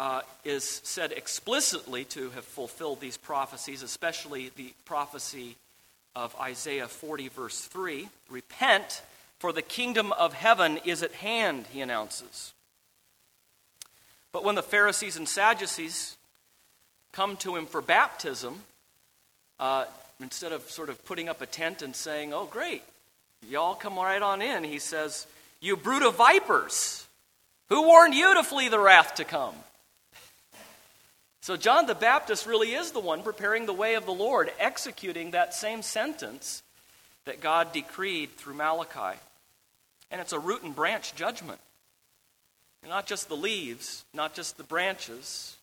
uh, 0.00 0.22
is 0.44 0.64
said 0.82 1.12
explicitly 1.12 2.04
to 2.06 2.30
have 2.30 2.44
fulfilled 2.44 3.00
these 3.00 3.18
prophecies, 3.18 3.82
especially 3.82 4.50
the 4.56 4.72
prophecy 4.86 5.56
of 6.16 6.34
Isaiah 6.40 6.88
40, 6.88 7.28
verse 7.28 7.60
3. 7.60 8.08
Repent, 8.30 9.02
for 9.38 9.52
the 9.52 9.62
kingdom 9.62 10.12
of 10.12 10.32
heaven 10.32 10.78
is 10.84 11.02
at 11.02 11.12
hand, 11.12 11.66
he 11.72 11.82
announces. 11.82 12.54
But 14.32 14.42
when 14.42 14.54
the 14.54 14.62
Pharisees 14.62 15.16
and 15.16 15.28
Sadducees 15.28 16.16
come 17.12 17.36
to 17.38 17.54
him 17.54 17.66
for 17.66 17.82
baptism, 17.82 18.60
uh, 19.60 19.84
instead 20.20 20.52
of 20.52 20.62
sort 20.70 20.88
of 20.88 21.04
putting 21.04 21.28
up 21.28 21.42
a 21.42 21.46
tent 21.46 21.82
and 21.82 21.94
saying, 21.94 22.32
oh, 22.32 22.46
great, 22.46 22.82
y'all 23.48 23.74
come 23.74 23.96
right 23.96 24.20
on 24.20 24.40
in, 24.40 24.64
he 24.64 24.78
says, 24.78 25.26
You 25.60 25.76
brood 25.76 26.02
of 26.02 26.16
vipers, 26.16 27.06
who 27.68 27.86
warned 27.86 28.14
you 28.14 28.34
to 28.34 28.42
flee 28.42 28.68
the 28.68 28.80
wrath 28.80 29.16
to 29.16 29.24
come? 29.24 29.54
So, 31.46 31.56
John 31.56 31.86
the 31.86 31.94
Baptist 31.94 32.44
really 32.44 32.74
is 32.74 32.90
the 32.90 32.98
one 32.98 33.22
preparing 33.22 33.66
the 33.66 33.72
way 33.72 33.94
of 33.94 34.04
the 34.04 34.12
Lord, 34.12 34.50
executing 34.58 35.30
that 35.30 35.54
same 35.54 35.80
sentence 35.82 36.60
that 37.24 37.40
God 37.40 37.72
decreed 37.72 38.32
through 38.32 38.54
Malachi. 38.54 39.16
And 40.10 40.20
it's 40.20 40.32
a 40.32 40.40
root 40.40 40.64
and 40.64 40.74
branch 40.74 41.14
judgment. 41.14 41.60
not 42.84 43.06
just 43.06 43.28
the 43.28 43.36
leaves, 43.36 44.04
not 44.12 44.34
just 44.34 44.56
the 44.56 44.64
branches, 44.64 45.56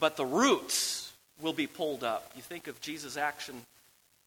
but 0.00 0.16
the 0.16 0.24
roots 0.24 1.12
will 1.42 1.52
be 1.52 1.66
pulled 1.66 2.02
up. 2.02 2.32
You 2.34 2.40
think 2.40 2.66
of 2.66 2.80
Jesus' 2.80 3.18
action 3.18 3.56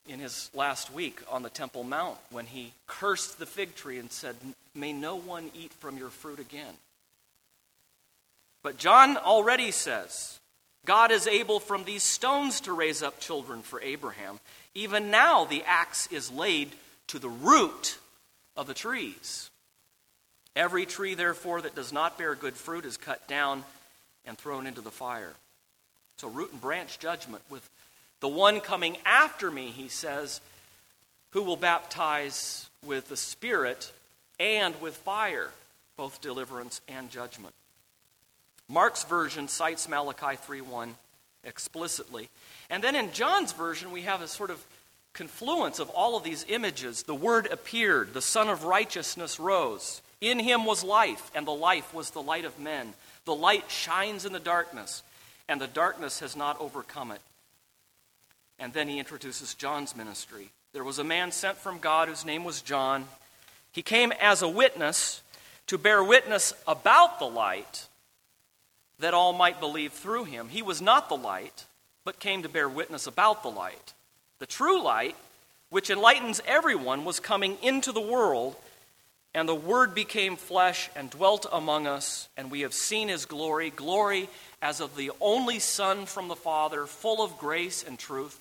in 0.07 0.19
his 0.19 0.51
last 0.53 0.93
week 0.93 1.21
on 1.27 1.41
the 1.41 1.49
Temple 1.49 1.83
Mount 1.83 2.19
when 2.29 2.45
he 2.45 2.73
cursed 2.85 3.39
the 3.39 3.47
fig 3.47 3.73
tree 3.73 3.97
and 3.97 4.11
said, 4.11 4.35
May 4.75 4.93
no 4.93 5.15
one 5.15 5.49
eat 5.55 5.73
from 5.73 5.97
your 5.97 6.11
fruit 6.11 6.37
again. 6.37 6.75
But 8.63 8.77
John 8.77 9.17
already 9.17 9.71
says, 9.71 10.39
God 10.85 11.11
is 11.11 11.27
able 11.27 11.59
from 11.59 11.83
these 11.83 12.03
stones 12.03 12.61
to 12.61 12.73
raise 12.73 13.03
up 13.03 13.19
children 13.19 13.61
for 13.61 13.81
Abraham. 13.81 14.39
Even 14.75 15.11
now, 15.11 15.45
the 15.45 15.63
axe 15.65 16.07
is 16.11 16.31
laid 16.31 16.69
to 17.07 17.19
the 17.19 17.29
root 17.29 17.97
of 18.55 18.67
the 18.67 18.73
trees. 18.73 19.49
Every 20.55 20.85
tree, 20.85 21.15
therefore, 21.15 21.61
that 21.61 21.75
does 21.75 21.93
not 21.93 22.17
bear 22.17 22.35
good 22.35 22.55
fruit 22.55 22.85
is 22.85 22.97
cut 22.97 23.27
down 23.27 23.63
and 24.25 24.37
thrown 24.37 24.67
into 24.67 24.81
the 24.81 24.91
fire. 24.91 25.33
So, 26.17 26.27
root 26.27 26.51
and 26.51 26.61
branch 26.61 26.99
judgment 26.99 27.43
with 27.49 27.67
the 28.19 28.27
one 28.27 28.59
coming 28.59 28.97
after 29.05 29.49
me, 29.49 29.67
he 29.67 29.87
says, 29.87 30.41
who 31.31 31.43
will 31.43 31.55
baptize 31.55 32.69
with 32.85 33.07
the 33.07 33.17
Spirit 33.17 33.91
and 34.39 34.79
with 34.81 34.97
fire, 34.97 35.51
both 35.95 36.21
deliverance 36.21 36.81
and 36.87 37.09
judgment. 37.09 37.53
Mark's 38.69 39.03
version 39.03 39.47
cites 39.47 39.89
Malachi 39.89 40.37
3:1 40.37 40.95
explicitly. 41.43 42.29
And 42.69 42.83
then 42.83 42.95
in 42.95 43.11
John's 43.11 43.51
version, 43.51 43.91
we 43.91 44.03
have 44.03 44.21
a 44.21 44.27
sort 44.27 44.51
of 44.51 44.63
confluence 45.13 45.79
of 45.79 45.89
all 45.89 46.15
of 46.15 46.23
these 46.23 46.45
images. 46.47 47.03
The 47.03 47.15
Word 47.15 47.47
appeared, 47.47 48.13
the 48.13 48.21
Son 48.21 48.47
of 48.47 48.63
Righteousness 48.63 49.39
rose. 49.39 50.01
In 50.21 50.39
him 50.39 50.65
was 50.65 50.83
life, 50.83 51.31
and 51.33 51.47
the 51.47 51.51
life 51.51 51.93
was 51.93 52.11
the 52.11 52.21
light 52.21 52.45
of 52.45 52.59
men. 52.59 52.93
The 53.25 53.33
light 53.33 53.71
shines 53.71 54.23
in 54.23 54.33
the 54.33 54.39
darkness, 54.39 55.01
and 55.47 55.59
the 55.59 55.67
darkness 55.67 56.19
has 56.19 56.35
not 56.35 56.59
overcome 56.61 57.11
it. 57.11 57.21
And 58.59 58.73
then 58.73 58.87
he 58.87 58.99
introduces 58.99 59.55
John's 59.55 59.95
ministry. 59.95 60.51
There 60.73 60.83
was 60.83 60.99
a 60.99 61.03
man 61.03 61.31
sent 61.31 61.57
from 61.57 61.79
God 61.79 62.07
whose 62.07 62.25
name 62.25 62.43
was 62.43 62.61
John. 62.61 63.07
He 63.71 63.81
came 63.81 64.11
as 64.11 64.41
a 64.41 64.47
witness 64.47 65.21
to 65.67 65.77
bear 65.77 66.03
witness 66.03 66.53
about 66.67 67.19
the 67.19 67.27
light 67.27 67.87
that 68.99 69.13
all 69.13 69.33
might 69.33 69.59
believe 69.59 69.93
through 69.93 70.25
him. 70.25 70.49
He 70.49 70.61
was 70.61 70.81
not 70.81 71.09
the 71.09 71.17
light, 71.17 71.65
but 72.03 72.19
came 72.19 72.43
to 72.43 72.49
bear 72.49 72.69
witness 72.69 73.07
about 73.07 73.43
the 73.43 73.49
light. 73.49 73.93
The 74.39 74.45
true 74.45 74.81
light, 74.81 75.15
which 75.69 75.89
enlightens 75.89 76.41
everyone, 76.45 77.05
was 77.05 77.19
coming 77.19 77.57
into 77.61 77.91
the 77.91 78.01
world, 78.01 78.55
and 79.33 79.47
the 79.47 79.55
Word 79.55 79.93
became 79.93 80.35
flesh 80.35 80.89
and 80.95 81.09
dwelt 81.09 81.45
among 81.51 81.87
us, 81.87 82.27
and 82.35 82.49
we 82.49 82.61
have 82.61 82.73
seen 82.73 83.09
his 83.09 83.25
glory 83.25 83.69
glory 83.69 84.27
as 84.61 84.81
of 84.81 84.95
the 84.95 85.11
only 85.21 85.59
Son 85.59 86.05
from 86.05 86.27
the 86.27 86.35
Father, 86.35 86.85
full 86.85 87.23
of 87.23 87.37
grace 87.37 87.83
and 87.83 87.97
truth. 87.97 88.39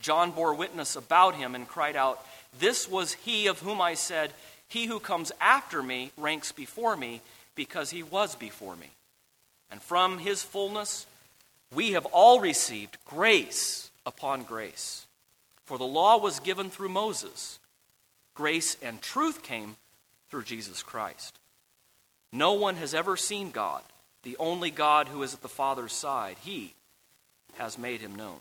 John 0.00 0.30
bore 0.30 0.54
witness 0.54 0.96
about 0.96 1.34
him 1.34 1.54
and 1.54 1.68
cried 1.68 1.96
out, 1.96 2.24
This 2.58 2.88
was 2.88 3.14
he 3.14 3.48
of 3.48 3.60
whom 3.60 3.80
I 3.80 3.94
said, 3.94 4.32
He 4.68 4.86
who 4.86 5.00
comes 5.00 5.32
after 5.40 5.82
me 5.82 6.12
ranks 6.16 6.52
before 6.52 6.96
me, 6.96 7.20
because 7.54 7.90
he 7.90 8.02
was 8.02 8.34
before 8.36 8.76
me. 8.76 8.90
And 9.70 9.80
from 9.80 10.18
his 10.18 10.42
fullness 10.42 11.06
we 11.74 11.92
have 11.92 12.06
all 12.06 12.40
received 12.40 12.98
grace 13.04 13.90
upon 14.04 14.42
grace. 14.42 15.06
For 15.64 15.78
the 15.78 15.84
law 15.84 16.18
was 16.18 16.40
given 16.40 16.70
through 16.70 16.88
Moses 16.88 17.58
grace 18.34 18.76
and 18.82 19.02
truth 19.02 19.42
came 19.42 19.76
through 20.30 20.44
Jesus 20.44 20.82
Christ. 20.82 21.38
No 22.32 22.54
one 22.54 22.76
has 22.76 22.94
ever 22.94 23.16
seen 23.16 23.50
God, 23.50 23.82
the 24.22 24.36
only 24.38 24.70
God 24.70 25.08
who 25.08 25.22
is 25.22 25.34
at 25.34 25.42
the 25.42 25.48
Father's 25.48 25.92
side. 25.92 26.36
He 26.42 26.74
has 27.58 27.76
made 27.76 28.00
him 28.00 28.14
known. 28.14 28.38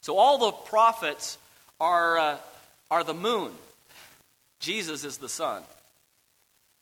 So 0.00 0.16
all 0.16 0.38
the 0.38 0.52
prophets 0.52 1.36
are, 1.78 2.18
uh, 2.18 2.36
are 2.90 3.04
the 3.04 3.14
moon, 3.14 3.52
Jesus 4.60 5.04
is 5.04 5.18
the 5.18 5.28
sun. 5.28 5.62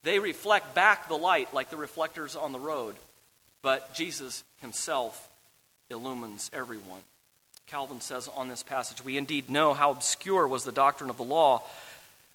They 0.04 0.18
reflect 0.18 0.74
back 0.74 1.08
the 1.08 1.18
light 1.18 1.52
like 1.52 1.70
the 1.70 1.76
reflectors 1.76 2.36
on 2.36 2.52
the 2.52 2.60
road, 2.60 2.94
but 3.62 3.94
Jesus 3.94 4.44
himself 4.60 5.28
illumines 5.90 6.50
everyone. 6.52 7.00
Calvin 7.66 8.00
says 8.00 8.28
on 8.34 8.48
this 8.48 8.62
passage, 8.62 9.04
We 9.04 9.18
indeed 9.18 9.50
know 9.50 9.74
how 9.74 9.90
obscure 9.90 10.48
was 10.48 10.64
the 10.64 10.72
doctrine 10.72 11.10
of 11.10 11.16
the 11.16 11.24
law, 11.24 11.62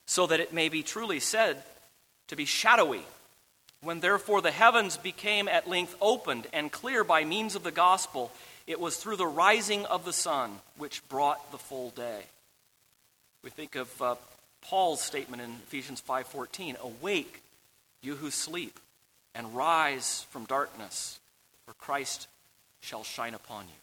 so 0.06 0.28
that 0.28 0.40
it 0.40 0.54
may 0.54 0.70
be 0.70 0.84
truly 0.84 1.20
said 1.20 1.64
to 2.28 2.36
be 2.36 2.46
shadowy. 2.46 3.04
When 3.82 4.00
therefore 4.00 4.42
the 4.42 4.52
heavens 4.52 4.96
became 4.96 5.48
at 5.48 5.68
length 5.68 5.96
opened 6.00 6.48
and 6.54 6.72
clear 6.72 7.04
by 7.04 7.26
means 7.26 7.56
of 7.56 7.64
the 7.64 7.72
gospel, 7.72 8.32
it 8.66 8.80
was 8.80 8.96
through 8.96 9.18
the 9.18 9.28
rising 9.28 9.86
of 9.86 10.06
the 10.06 10.14
sun 10.14 10.60
which 10.78 11.08
brought 11.10 11.52
the 11.52 11.58
full 11.58 11.90
day. 11.90 12.22
We 13.44 13.50
think 13.50 13.76
of 13.76 14.02
uh, 14.02 14.16
Paul's 14.62 15.02
statement 15.02 15.42
in 15.42 15.52
Ephesians 15.68 16.02
5:14, 16.02 16.78
"Awake, 16.82 17.42
you 18.02 18.16
who 18.16 18.32
sleep, 18.32 18.80
and 19.36 19.56
rise 19.56 20.26
from 20.30 20.46
darkness, 20.46 21.20
for 21.66 21.74
Christ 21.74 22.28
shall 22.82 23.04
shine 23.04 23.34
upon 23.34 23.68
you." 23.68 23.74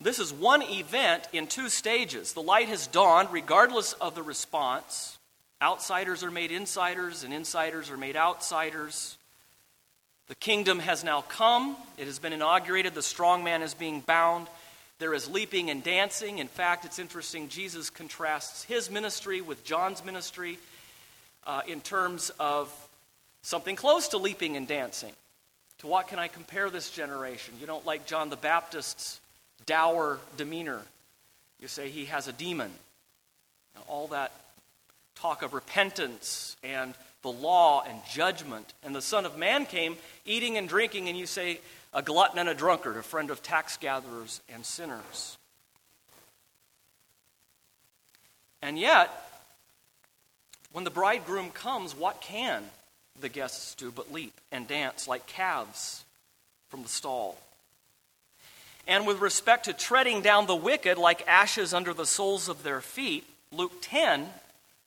This 0.00 0.18
is 0.18 0.32
one 0.32 0.62
event 0.62 1.28
in 1.32 1.46
two 1.46 1.68
stages. 1.68 2.32
The 2.32 2.42
light 2.42 2.68
has 2.68 2.86
dawned 2.86 3.30
regardless 3.32 3.92
of 3.92 4.14
the 4.14 4.22
response. 4.22 5.18
Outsiders 5.60 6.24
are 6.24 6.30
made 6.30 6.50
insiders, 6.50 7.22
and 7.22 7.34
insiders 7.34 7.90
are 7.90 7.98
made 7.98 8.16
outsiders. 8.16 9.18
The 10.28 10.34
kingdom 10.36 10.78
has 10.78 11.04
now 11.04 11.20
come. 11.20 11.76
It 11.98 12.06
has 12.06 12.18
been 12.18 12.32
inaugurated. 12.32 12.94
The 12.94 13.02
strong 13.02 13.44
man 13.44 13.60
is 13.60 13.74
being 13.74 14.00
bound. 14.00 14.48
There 15.00 15.12
is 15.12 15.28
leaping 15.28 15.68
and 15.68 15.82
dancing. 15.82 16.38
In 16.38 16.48
fact, 16.48 16.86
it's 16.86 16.98
interesting. 16.98 17.48
Jesus 17.48 17.90
contrasts 17.90 18.64
his 18.64 18.90
ministry 18.90 19.42
with 19.42 19.64
John's 19.64 20.02
ministry 20.02 20.58
uh, 21.46 21.60
in 21.66 21.82
terms 21.82 22.30
of 22.38 22.72
something 23.42 23.76
close 23.76 24.08
to 24.08 24.18
leaping 24.18 24.56
and 24.56 24.66
dancing. 24.66 25.12
To 25.78 25.86
what 25.86 26.08
can 26.08 26.18
I 26.18 26.28
compare 26.28 26.68
this 26.68 26.90
generation? 26.90 27.54
You 27.60 27.66
don't 27.66 27.86
like 27.86 28.06
John 28.06 28.28
the 28.28 28.36
Baptist's 28.36 29.20
dour 29.66 30.18
demeanor. 30.36 30.82
You 31.58 31.68
say 31.68 31.88
he 31.88 32.06
has 32.06 32.28
a 32.28 32.32
demon. 32.32 32.70
Now, 33.74 33.82
all 33.88 34.08
that 34.08 34.32
talk 35.14 35.42
of 35.42 35.54
repentance 35.54 36.56
and 36.62 36.94
the 37.22 37.30
law 37.30 37.82
and 37.86 37.98
judgment. 38.10 38.72
And 38.82 38.94
the 38.94 39.02
Son 39.02 39.26
of 39.26 39.36
Man 39.36 39.66
came 39.66 39.96
eating 40.24 40.56
and 40.56 40.68
drinking, 40.68 41.08
and 41.08 41.18
you 41.18 41.26
say, 41.26 41.60
a 41.92 42.02
glutton 42.02 42.38
and 42.38 42.48
a 42.48 42.54
drunkard, 42.54 42.96
a 42.96 43.02
friend 43.02 43.30
of 43.30 43.42
tax 43.42 43.76
gatherers 43.76 44.40
and 44.52 44.64
sinners. 44.64 45.36
And 48.62 48.78
yet, 48.78 49.10
when 50.72 50.84
the 50.84 50.90
bridegroom 50.90 51.50
comes, 51.50 51.96
what 51.96 52.20
can 52.20 52.64
the 53.20 53.28
guests 53.28 53.74
do 53.74 53.90
but 53.90 54.12
leap 54.12 54.32
and 54.50 54.66
dance 54.66 55.06
like 55.06 55.26
calves 55.26 56.04
from 56.68 56.82
the 56.82 56.88
stall? 56.88 57.38
And 58.86 59.06
with 59.06 59.20
respect 59.20 59.66
to 59.66 59.72
treading 59.72 60.22
down 60.22 60.46
the 60.46 60.56
wicked 60.56 60.98
like 60.98 61.26
ashes 61.28 61.74
under 61.74 61.94
the 61.94 62.06
soles 62.06 62.48
of 62.48 62.62
their 62.62 62.80
feet, 62.80 63.24
Luke 63.52 63.72
10 63.82 64.26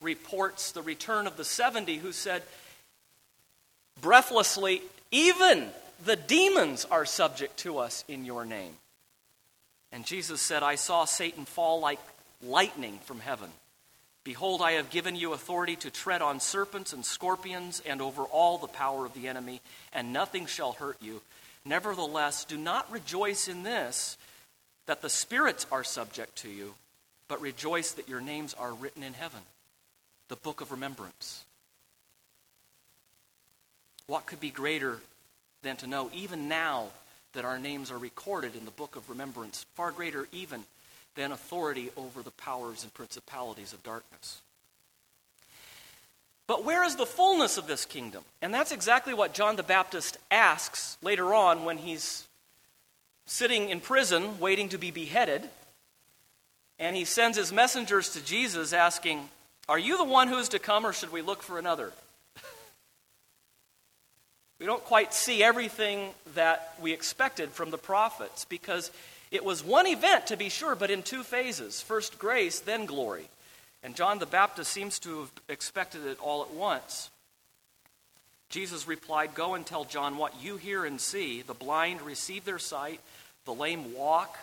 reports 0.02 0.72
the 0.72 0.82
return 0.82 1.28
of 1.28 1.38
the 1.38 1.46
70 1.46 1.98
who 1.98 2.12
said, 2.12 2.44
breathlessly, 4.02 4.82
Even 5.12 5.70
the 6.06 6.16
demons 6.16 6.86
are 6.86 7.06
subject 7.06 7.58
to 7.60 7.78
us 7.78 8.04
in 8.08 8.26
your 8.26 8.46
name. 8.46 8.74
And 9.91 10.06
Jesus 10.06 10.41
said, 10.41 10.63
I 10.63 10.76
saw 10.76 11.06
Satan 11.06 11.46
fall 11.46 11.80
like 11.80 12.00
lightning 12.41 13.00
from 13.06 13.19
heaven. 13.19 13.50
Behold, 14.23 14.62
I 14.62 14.73
have 14.73 14.89
given 14.89 15.15
you 15.15 15.33
authority 15.33 15.75
to 15.77 15.91
tread 15.91 16.21
on 16.21 16.39
serpents 16.39 16.93
and 16.93 17.03
scorpions 17.03 17.81
and 17.86 18.01
over 18.01 18.23
all 18.23 18.57
the 18.57 18.67
power 18.67 19.05
of 19.05 19.13
the 19.13 19.27
enemy, 19.27 19.62
and 19.91 20.13
nothing 20.13 20.45
shall 20.45 20.73
hurt 20.73 20.97
you. 21.01 21.21
Nevertheless, 21.65 22.45
do 22.45 22.57
not 22.57 22.91
rejoice 22.91 23.47
in 23.47 23.63
this, 23.63 24.17
that 24.86 25.01
the 25.01 25.09
spirits 25.09 25.65
are 25.71 25.83
subject 25.83 26.38
to 26.38 26.49
you, 26.49 26.75
but 27.27 27.41
rejoice 27.41 27.91
that 27.93 28.09
your 28.09 28.21
names 28.21 28.53
are 28.53 28.73
written 28.73 29.03
in 29.03 29.13
heaven, 29.13 29.41
the 30.29 30.36
book 30.38 30.62
of 30.62 30.71
remembrance. 30.71 31.43
What 34.07 34.25
could 34.25 34.39
be 34.39 34.49
greater 34.49 34.99
than 35.63 35.77
to 35.77 35.88
know, 35.88 36.09
even 36.13 36.47
now, 36.47 36.88
that 37.33 37.45
our 37.45 37.57
names 37.57 37.91
are 37.91 37.97
recorded 37.97 38.55
in 38.55 38.65
the 38.65 38.71
book 38.71 38.95
of 38.95 39.09
remembrance? 39.09 39.65
Far 39.75 39.91
greater, 39.91 40.27
even, 40.31 40.63
than 41.15 41.32
authority 41.32 41.89
over 41.95 42.21
the 42.21 42.32
powers 42.32 42.84
and 42.84 42.93
principalities 42.93 43.73
of 43.73 43.84
darkness. 43.84 44.41
But 46.47 46.65
where 46.65 46.84
is 46.84 46.95
the 46.95 47.06
fullness 47.06 47.58
of 47.58 47.67
this 47.67 47.86
kingdom? 47.86 48.23
And 48.41 48.54
that's 48.54 48.71
exactly 48.71 49.13
what 49.13 49.34
John 49.34 49.56
the 49.56 49.63
Baptist 49.63 50.17
asks 50.30 50.97
later 51.02 51.34
on 51.34 51.63
when 51.63 51.78
he's 51.78 52.28
sitting 53.26 53.69
in 53.69 53.80
prison 53.80 54.39
waiting 54.39 54.69
to 54.69 54.78
be 54.78 54.91
beheaded. 54.91 55.49
And 56.80 56.95
he 56.95 57.06
sends 57.06 57.38
his 57.38 57.54
messengers 57.54 58.10
to 58.10 58.26
Jesus 58.26 58.73
asking, 58.73 59.30
Are 59.69 59.80
you 59.80 59.97
the 59.97 60.04
one 60.04 60.28
who 60.28 60.38
is 60.38 60.49
to 60.49 60.60
come, 60.60 60.86
or 60.86 60.91
should 60.91 61.13
we 61.13 61.21
look 61.21 61.41
for 61.41 61.58
another? 61.58 61.93
we 64.60 64.65
don't 64.65 64.84
quite 64.84 65.13
see 65.13 65.41
everything 65.41 66.10
that 66.36 66.73
we 66.82 66.91
expected 66.91 67.52
from 67.52 67.71
the 67.71 67.78
prophets 67.78 68.43
because 68.43 68.91
it 69.34 69.43
was 69.43 69.63
one 69.63 69.88
event, 69.88 70.28
to 70.28 70.38
be 70.38 70.48
sure, 70.48 70.76
but 70.76 70.91
in 70.91 71.02
two 71.02 71.24
phases 71.24 71.82
first 71.82 72.19
grace, 72.19 72.60
then 72.60 72.86
glory. 72.86 73.28
And 73.82 73.96
John 73.96 74.19
the 74.19 74.28
Baptist 74.28 74.72
seems 74.72 75.00
to 75.00 75.22
have 75.22 75.32
expected 75.50 76.06
it 76.06 76.19
all 76.22 76.43
at 76.43 76.54
once. 76.54 77.10
Jesus 78.50 78.88
replied, 78.88 79.34
Go 79.34 79.56
and 79.56 79.65
tell 79.65 79.86
John 79.86 80.17
what 80.17 80.43
you 80.43 80.58
hear 80.58 80.86
and 80.86 81.02
see. 81.02 81.41
The 81.41 81.56
blind 81.56 82.04
receive 82.04 82.46
their 82.46 82.60
sight, 82.60 83.02
the 83.46 83.56
lame 83.56 83.96
walk, 83.96 84.38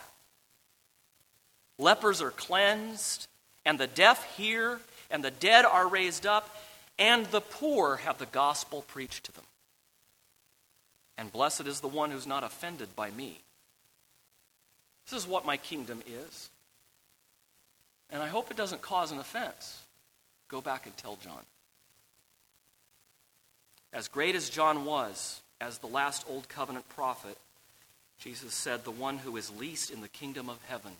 lepers 1.79 2.21
are 2.21 2.31
cleansed, 2.31 3.27
and 3.65 3.79
the 3.79 3.87
deaf 3.87 4.35
hear, 4.35 4.81
and 5.09 5.23
the 5.23 5.31
dead 5.31 5.63
are 5.63 5.87
raised 5.87 6.25
up, 6.25 6.53
and 6.99 7.25
the 7.27 7.39
poor 7.39 7.95
have 7.95 8.17
the 8.17 8.25
gospel 8.25 8.81
preached 8.89 9.23
to 9.23 9.31
them. 9.31 9.45
And 11.17 11.31
blessed 11.31 11.65
is 11.65 11.79
the 11.79 11.87
one 11.87 12.11
who's 12.11 12.27
not 12.27 12.43
offended 12.43 12.93
by 12.93 13.09
me. 13.11 13.39
This 15.11 15.23
is 15.23 15.27
what 15.27 15.45
my 15.45 15.57
kingdom 15.57 16.01
is. 16.07 16.49
And 18.11 18.23
I 18.23 18.27
hope 18.27 18.49
it 18.49 18.55
doesn't 18.55 18.81
cause 18.81 19.11
an 19.11 19.19
offense. 19.19 19.83
Go 20.47 20.61
back 20.61 20.85
and 20.85 20.95
tell 20.95 21.17
John. 21.17 21.41
As 23.91 24.07
great 24.07 24.35
as 24.35 24.49
John 24.49 24.85
was, 24.85 25.41
as 25.59 25.79
the 25.79 25.87
last 25.87 26.25
Old 26.29 26.47
Covenant 26.47 26.87
prophet, 26.89 27.37
Jesus 28.19 28.53
said, 28.53 28.85
The 28.85 28.91
one 28.91 29.17
who 29.17 29.35
is 29.35 29.51
least 29.59 29.91
in 29.91 29.99
the 29.99 30.07
kingdom 30.07 30.49
of 30.49 30.59
heaven 30.69 30.93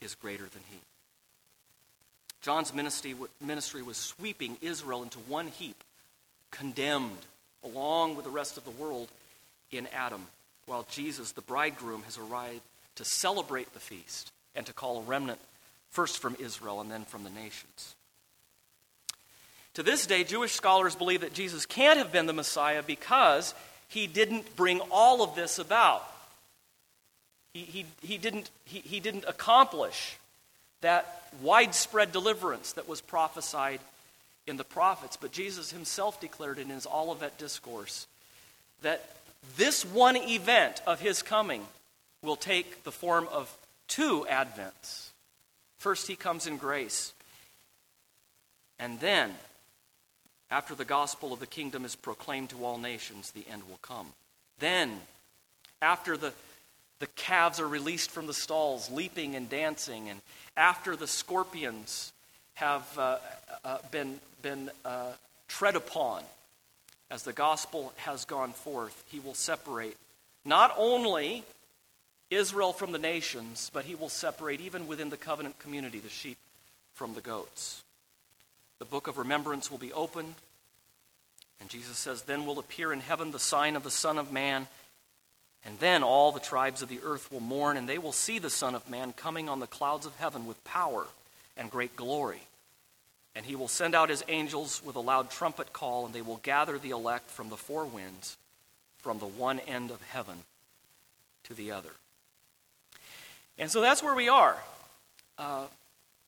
is 0.00 0.14
greater 0.14 0.44
than 0.44 0.62
he. 0.70 0.78
John's 2.40 2.72
ministry, 2.72 3.16
ministry 3.40 3.82
was 3.82 3.96
sweeping 3.96 4.58
Israel 4.60 5.02
into 5.02 5.18
one 5.18 5.48
heap, 5.48 5.82
condemned 6.52 7.26
along 7.64 8.14
with 8.14 8.24
the 8.24 8.30
rest 8.30 8.56
of 8.56 8.64
the 8.64 8.70
world 8.70 9.08
in 9.72 9.88
Adam, 9.92 10.24
while 10.66 10.86
Jesus, 10.88 11.32
the 11.32 11.40
bridegroom, 11.40 12.02
has 12.04 12.16
arrived 12.16 12.60
to 12.96 13.04
celebrate 13.04 13.72
the 13.72 13.80
feast 13.80 14.30
and 14.54 14.66
to 14.66 14.72
call 14.72 14.98
a 14.98 15.02
remnant 15.02 15.40
first 15.90 16.18
from 16.20 16.36
Israel 16.38 16.80
and 16.80 16.90
then 16.90 17.04
from 17.04 17.24
the 17.24 17.30
nations. 17.30 17.94
To 19.74 19.82
this 19.82 20.06
day, 20.06 20.24
Jewish 20.24 20.52
scholars 20.52 20.94
believe 20.94 21.22
that 21.22 21.32
Jesus 21.32 21.64
can't 21.64 21.98
have 21.98 22.12
been 22.12 22.26
the 22.26 22.32
Messiah 22.32 22.82
because 22.82 23.54
he 23.88 24.06
didn't 24.06 24.54
bring 24.56 24.80
all 24.90 25.22
of 25.22 25.34
this 25.34 25.58
about. 25.58 26.04
He, 27.54 27.60
he, 27.60 27.86
he, 28.02 28.18
didn't, 28.18 28.50
he, 28.64 28.80
he 28.80 29.00
didn't 29.00 29.24
accomplish 29.26 30.16
that 30.82 31.22
widespread 31.40 32.12
deliverance 32.12 32.72
that 32.72 32.88
was 32.88 33.00
prophesied 33.00 33.80
in 34.46 34.56
the 34.56 34.64
prophets. 34.64 35.16
But 35.16 35.32
Jesus 35.32 35.70
himself 35.70 36.20
declared 36.20 36.58
in 36.58 36.68
his 36.68 36.86
Olivet 36.86 37.38
discourse 37.38 38.06
that 38.82 39.16
this 39.56 39.84
one 39.84 40.16
event 40.16 40.82
of 40.86 41.00
his 41.00 41.22
coming 41.22 41.64
will 42.22 42.36
take 42.36 42.84
the 42.84 42.92
form 42.92 43.28
of 43.30 43.54
two 43.88 44.26
advents. 44.30 45.10
First, 45.78 46.06
he 46.06 46.16
comes 46.16 46.46
in 46.46 46.56
grace. 46.56 47.12
And 48.78 49.00
then, 49.00 49.34
after 50.50 50.74
the 50.74 50.84
gospel 50.84 51.32
of 51.32 51.40
the 51.40 51.46
kingdom 51.46 51.84
is 51.84 51.96
proclaimed 51.96 52.50
to 52.50 52.64
all 52.64 52.78
nations, 52.78 53.30
the 53.32 53.44
end 53.50 53.62
will 53.68 53.78
come. 53.82 54.08
Then, 54.58 55.00
after 55.80 56.16
the, 56.16 56.32
the 57.00 57.08
calves 57.08 57.58
are 57.58 57.66
released 57.66 58.10
from 58.10 58.26
the 58.26 58.34
stalls, 58.34 58.90
leaping 58.90 59.34
and 59.34 59.48
dancing, 59.48 60.08
and 60.08 60.20
after 60.56 60.94
the 60.94 61.06
scorpions 61.06 62.12
have 62.54 62.86
uh, 62.98 63.18
uh, 63.64 63.78
been, 63.90 64.20
been 64.42 64.70
uh, 64.84 65.12
tread 65.48 65.74
upon 65.74 66.22
as 67.10 67.24
the 67.24 67.32
gospel 67.32 67.92
has 67.96 68.24
gone 68.24 68.52
forth. 68.52 69.04
He 69.08 69.20
will 69.20 69.34
separate 69.34 69.96
not 70.44 70.74
only 70.76 71.44
Israel 72.34 72.72
from 72.72 72.92
the 72.92 72.98
nations, 72.98 73.70
but 73.72 73.84
he 73.84 73.94
will 73.94 74.08
separate 74.08 74.60
even 74.60 74.86
within 74.86 75.10
the 75.10 75.16
covenant 75.16 75.58
community 75.58 75.98
the 75.98 76.08
sheep 76.08 76.38
from 76.94 77.14
the 77.14 77.20
goats. 77.20 77.82
The 78.78 78.84
book 78.84 79.06
of 79.06 79.18
remembrance 79.18 79.70
will 79.70 79.78
be 79.78 79.92
opened. 79.92 80.34
And 81.60 81.70
Jesus 81.70 81.96
says, 81.96 82.22
Then 82.22 82.46
will 82.46 82.58
appear 82.58 82.92
in 82.92 83.00
heaven 83.00 83.30
the 83.30 83.38
sign 83.38 83.76
of 83.76 83.84
the 83.84 83.90
Son 83.90 84.18
of 84.18 84.32
Man. 84.32 84.66
And 85.64 85.78
then 85.78 86.02
all 86.02 86.32
the 86.32 86.40
tribes 86.40 86.82
of 86.82 86.88
the 86.88 86.98
earth 87.04 87.30
will 87.30 87.40
mourn, 87.40 87.76
and 87.76 87.88
they 87.88 87.98
will 87.98 88.12
see 88.12 88.40
the 88.40 88.50
Son 88.50 88.74
of 88.74 88.90
Man 88.90 89.12
coming 89.12 89.48
on 89.48 89.60
the 89.60 89.68
clouds 89.68 90.06
of 90.06 90.16
heaven 90.16 90.46
with 90.46 90.64
power 90.64 91.06
and 91.56 91.70
great 91.70 91.94
glory. 91.94 92.42
And 93.36 93.46
he 93.46 93.54
will 93.54 93.68
send 93.68 93.94
out 93.94 94.10
his 94.10 94.24
angels 94.26 94.82
with 94.84 94.96
a 94.96 95.00
loud 95.00 95.30
trumpet 95.30 95.72
call, 95.72 96.04
and 96.04 96.12
they 96.14 96.20
will 96.20 96.40
gather 96.42 96.78
the 96.78 96.90
elect 96.90 97.30
from 97.30 97.48
the 97.48 97.56
four 97.56 97.84
winds, 97.84 98.36
from 98.98 99.20
the 99.20 99.26
one 99.26 99.60
end 99.60 99.92
of 99.92 100.02
heaven 100.02 100.38
to 101.44 101.54
the 101.54 101.70
other. 101.70 101.92
And 103.58 103.70
so 103.70 103.80
that's 103.80 104.02
where 104.02 104.14
we 104.14 104.28
are. 104.28 104.56
Uh, 105.38 105.64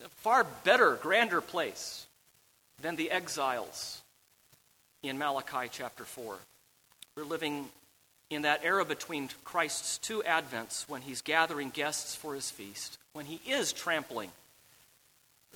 a 0.05 0.09
far 0.09 0.45
better, 0.65 0.97
grander 0.97 1.41
place 1.41 2.07
than 2.83 2.97
the 2.97 3.11
exiles 3.11 4.03
in 5.03 5.19
Malachi 5.19 5.69
chapter 5.71 6.05
4. 6.05 6.37
We're 7.17 7.25
living 7.25 7.69
in 8.31 8.43
that 8.43 8.65
era 8.65 8.85
between 8.85 9.31
Christ's 9.45 9.99
two 9.99 10.23
advents 10.27 10.89
when 10.89 11.03
he's 11.03 11.23
gathering 11.23 11.71
guests 11.71 12.15
for 12.15 12.35
his 12.35 12.51
feast, 12.51 12.99
when 13.13 13.27
he 13.27 13.41
is 13.47 13.73
trampling 13.73 14.31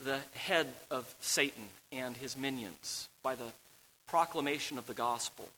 the 0.04 0.18
head 0.34 0.68
of 0.90 1.12
Satan 1.20 1.64
and 1.90 2.16
his 2.16 2.36
minions 2.36 3.08
by 3.22 3.34
the 3.34 3.52
proclamation 4.06 4.78
of 4.78 4.86
the 4.86 4.94
gospel. 4.94 5.48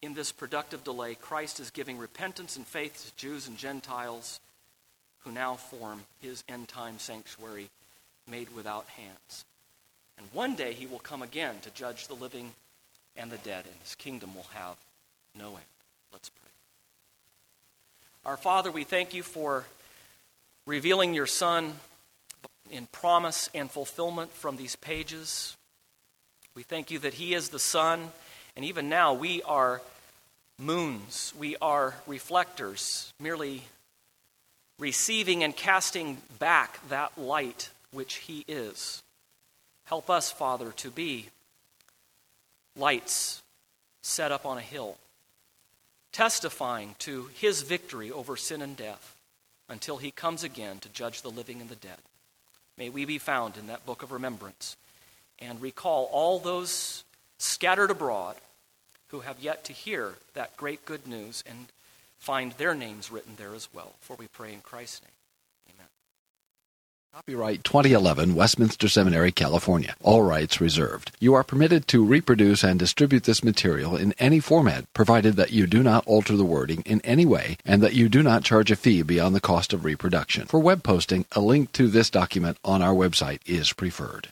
In 0.00 0.14
this 0.14 0.30
productive 0.30 0.84
delay, 0.84 1.16
Christ 1.16 1.58
is 1.58 1.70
giving 1.70 1.98
repentance 1.98 2.56
and 2.56 2.66
faith 2.66 3.04
to 3.04 3.16
Jews 3.20 3.48
and 3.48 3.58
Gentiles 3.58 4.38
who 5.20 5.32
now 5.32 5.54
form 5.54 6.02
his 6.20 6.44
end 6.48 6.68
time 6.68 6.98
sanctuary 6.98 7.68
made 8.30 8.54
without 8.54 8.86
hands. 8.88 9.44
And 10.16 10.26
one 10.32 10.54
day 10.54 10.72
he 10.72 10.86
will 10.86 10.98
come 10.98 11.22
again 11.22 11.56
to 11.62 11.70
judge 11.70 12.08
the 12.08 12.14
living 12.14 12.52
and 13.16 13.30
the 13.30 13.38
dead, 13.38 13.64
and 13.66 13.74
his 13.82 13.94
kingdom 13.94 14.34
will 14.34 14.46
have 14.54 14.76
no 15.36 15.48
end. 15.48 15.64
Let's 16.12 16.28
pray. 16.28 16.50
Our 18.24 18.36
Father, 18.36 18.70
we 18.70 18.84
thank 18.84 19.14
you 19.14 19.22
for 19.22 19.64
revealing 20.66 21.14
your 21.14 21.26
Son 21.26 21.74
in 22.70 22.86
promise 22.86 23.48
and 23.54 23.70
fulfillment 23.70 24.32
from 24.32 24.56
these 24.56 24.76
pages. 24.76 25.56
We 26.54 26.62
thank 26.62 26.90
you 26.90 26.98
that 27.00 27.14
He 27.14 27.34
is 27.34 27.48
the 27.48 27.58
sun, 27.58 28.10
and 28.56 28.64
even 28.64 28.88
now 28.88 29.14
we 29.14 29.42
are 29.42 29.80
moons, 30.58 31.32
we 31.38 31.56
are 31.62 31.94
reflectors, 32.06 33.12
merely 33.20 33.62
receiving 34.78 35.42
and 35.42 35.56
casting 35.56 36.18
back 36.38 36.78
that 36.88 37.18
light 37.18 37.70
which 37.92 38.14
He 38.14 38.44
is. 38.46 39.02
Help 39.84 40.10
us, 40.10 40.30
Father, 40.30 40.72
to 40.72 40.90
be 40.90 41.28
lights 42.76 43.42
set 44.02 44.30
up 44.32 44.46
on 44.46 44.58
a 44.58 44.62
hill, 44.62 44.96
testifying 46.12 46.94
to 47.00 47.28
His 47.34 47.62
victory 47.62 48.10
over 48.10 48.36
sin 48.36 48.62
and 48.62 48.76
death 48.76 49.16
until 49.68 49.96
He 49.96 50.10
comes 50.10 50.44
again 50.44 50.78
to 50.80 50.88
judge 50.90 51.22
the 51.22 51.30
living 51.30 51.60
and 51.60 51.68
the 51.68 51.76
dead. 51.76 51.98
May 52.76 52.90
we 52.90 53.04
be 53.04 53.18
found 53.18 53.56
in 53.56 53.66
that 53.66 53.84
book 53.84 54.02
of 54.02 54.12
remembrance 54.12 54.76
and 55.40 55.60
recall 55.60 56.08
all 56.12 56.38
those 56.38 57.02
scattered 57.38 57.90
abroad 57.90 58.36
who 59.08 59.20
have 59.20 59.40
yet 59.40 59.64
to 59.64 59.72
hear 59.72 60.14
that 60.34 60.56
great 60.56 60.84
good 60.84 61.06
news 61.06 61.42
and 61.46 61.66
find 62.18 62.52
their 62.52 62.74
names 62.74 63.10
written 63.10 63.34
there 63.36 63.54
as 63.54 63.68
well. 63.72 63.94
For 64.00 64.16
we 64.16 64.26
pray 64.28 64.52
in 64.52 64.60
Christ's 64.60 65.02
name. 65.02 65.12
Copyright 67.14 67.64
2011 67.64 68.34
Westminster 68.34 68.86
Seminary, 68.86 69.32
California. 69.32 69.96
All 70.02 70.22
rights 70.22 70.60
reserved. 70.60 71.10
You 71.18 71.32
are 71.34 71.42
permitted 71.42 71.88
to 71.88 72.04
reproduce 72.04 72.62
and 72.62 72.78
distribute 72.78 73.24
this 73.24 73.42
material 73.42 73.96
in 73.96 74.12
any 74.18 74.40
format, 74.40 74.84
provided 74.92 75.34
that 75.36 75.50
you 75.50 75.66
do 75.66 75.82
not 75.82 76.06
alter 76.06 76.36
the 76.36 76.44
wording 76.44 76.82
in 76.84 77.00
any 77.00 77.24
way 77.24 77.56
and 77.64 77.82
that 77.82 77.94
you 77.94 78.10
do 78.10 78.22
not 78.22 78.44
charge 78.44 78.70
a 78.70 78.76
fee 78.76 79.02
beyond 79.02 79.34
the 79.34 79.40
cost 79.40 79.72
of 79.72 79.84
reproduction. 79.86 80.46
For 80.46 80.60
web 80.60 80.82
posting, 80.82 81.24
a 81.32 81.40
link 81.40 81.72
to 81.72 81.88
this 81.88 82.10
document 82.10 82.58
on 82.62 82.82
our 82.82 82.94
website 82.94 83.40
is 83.46 83.72
preferred. 83.72 84.28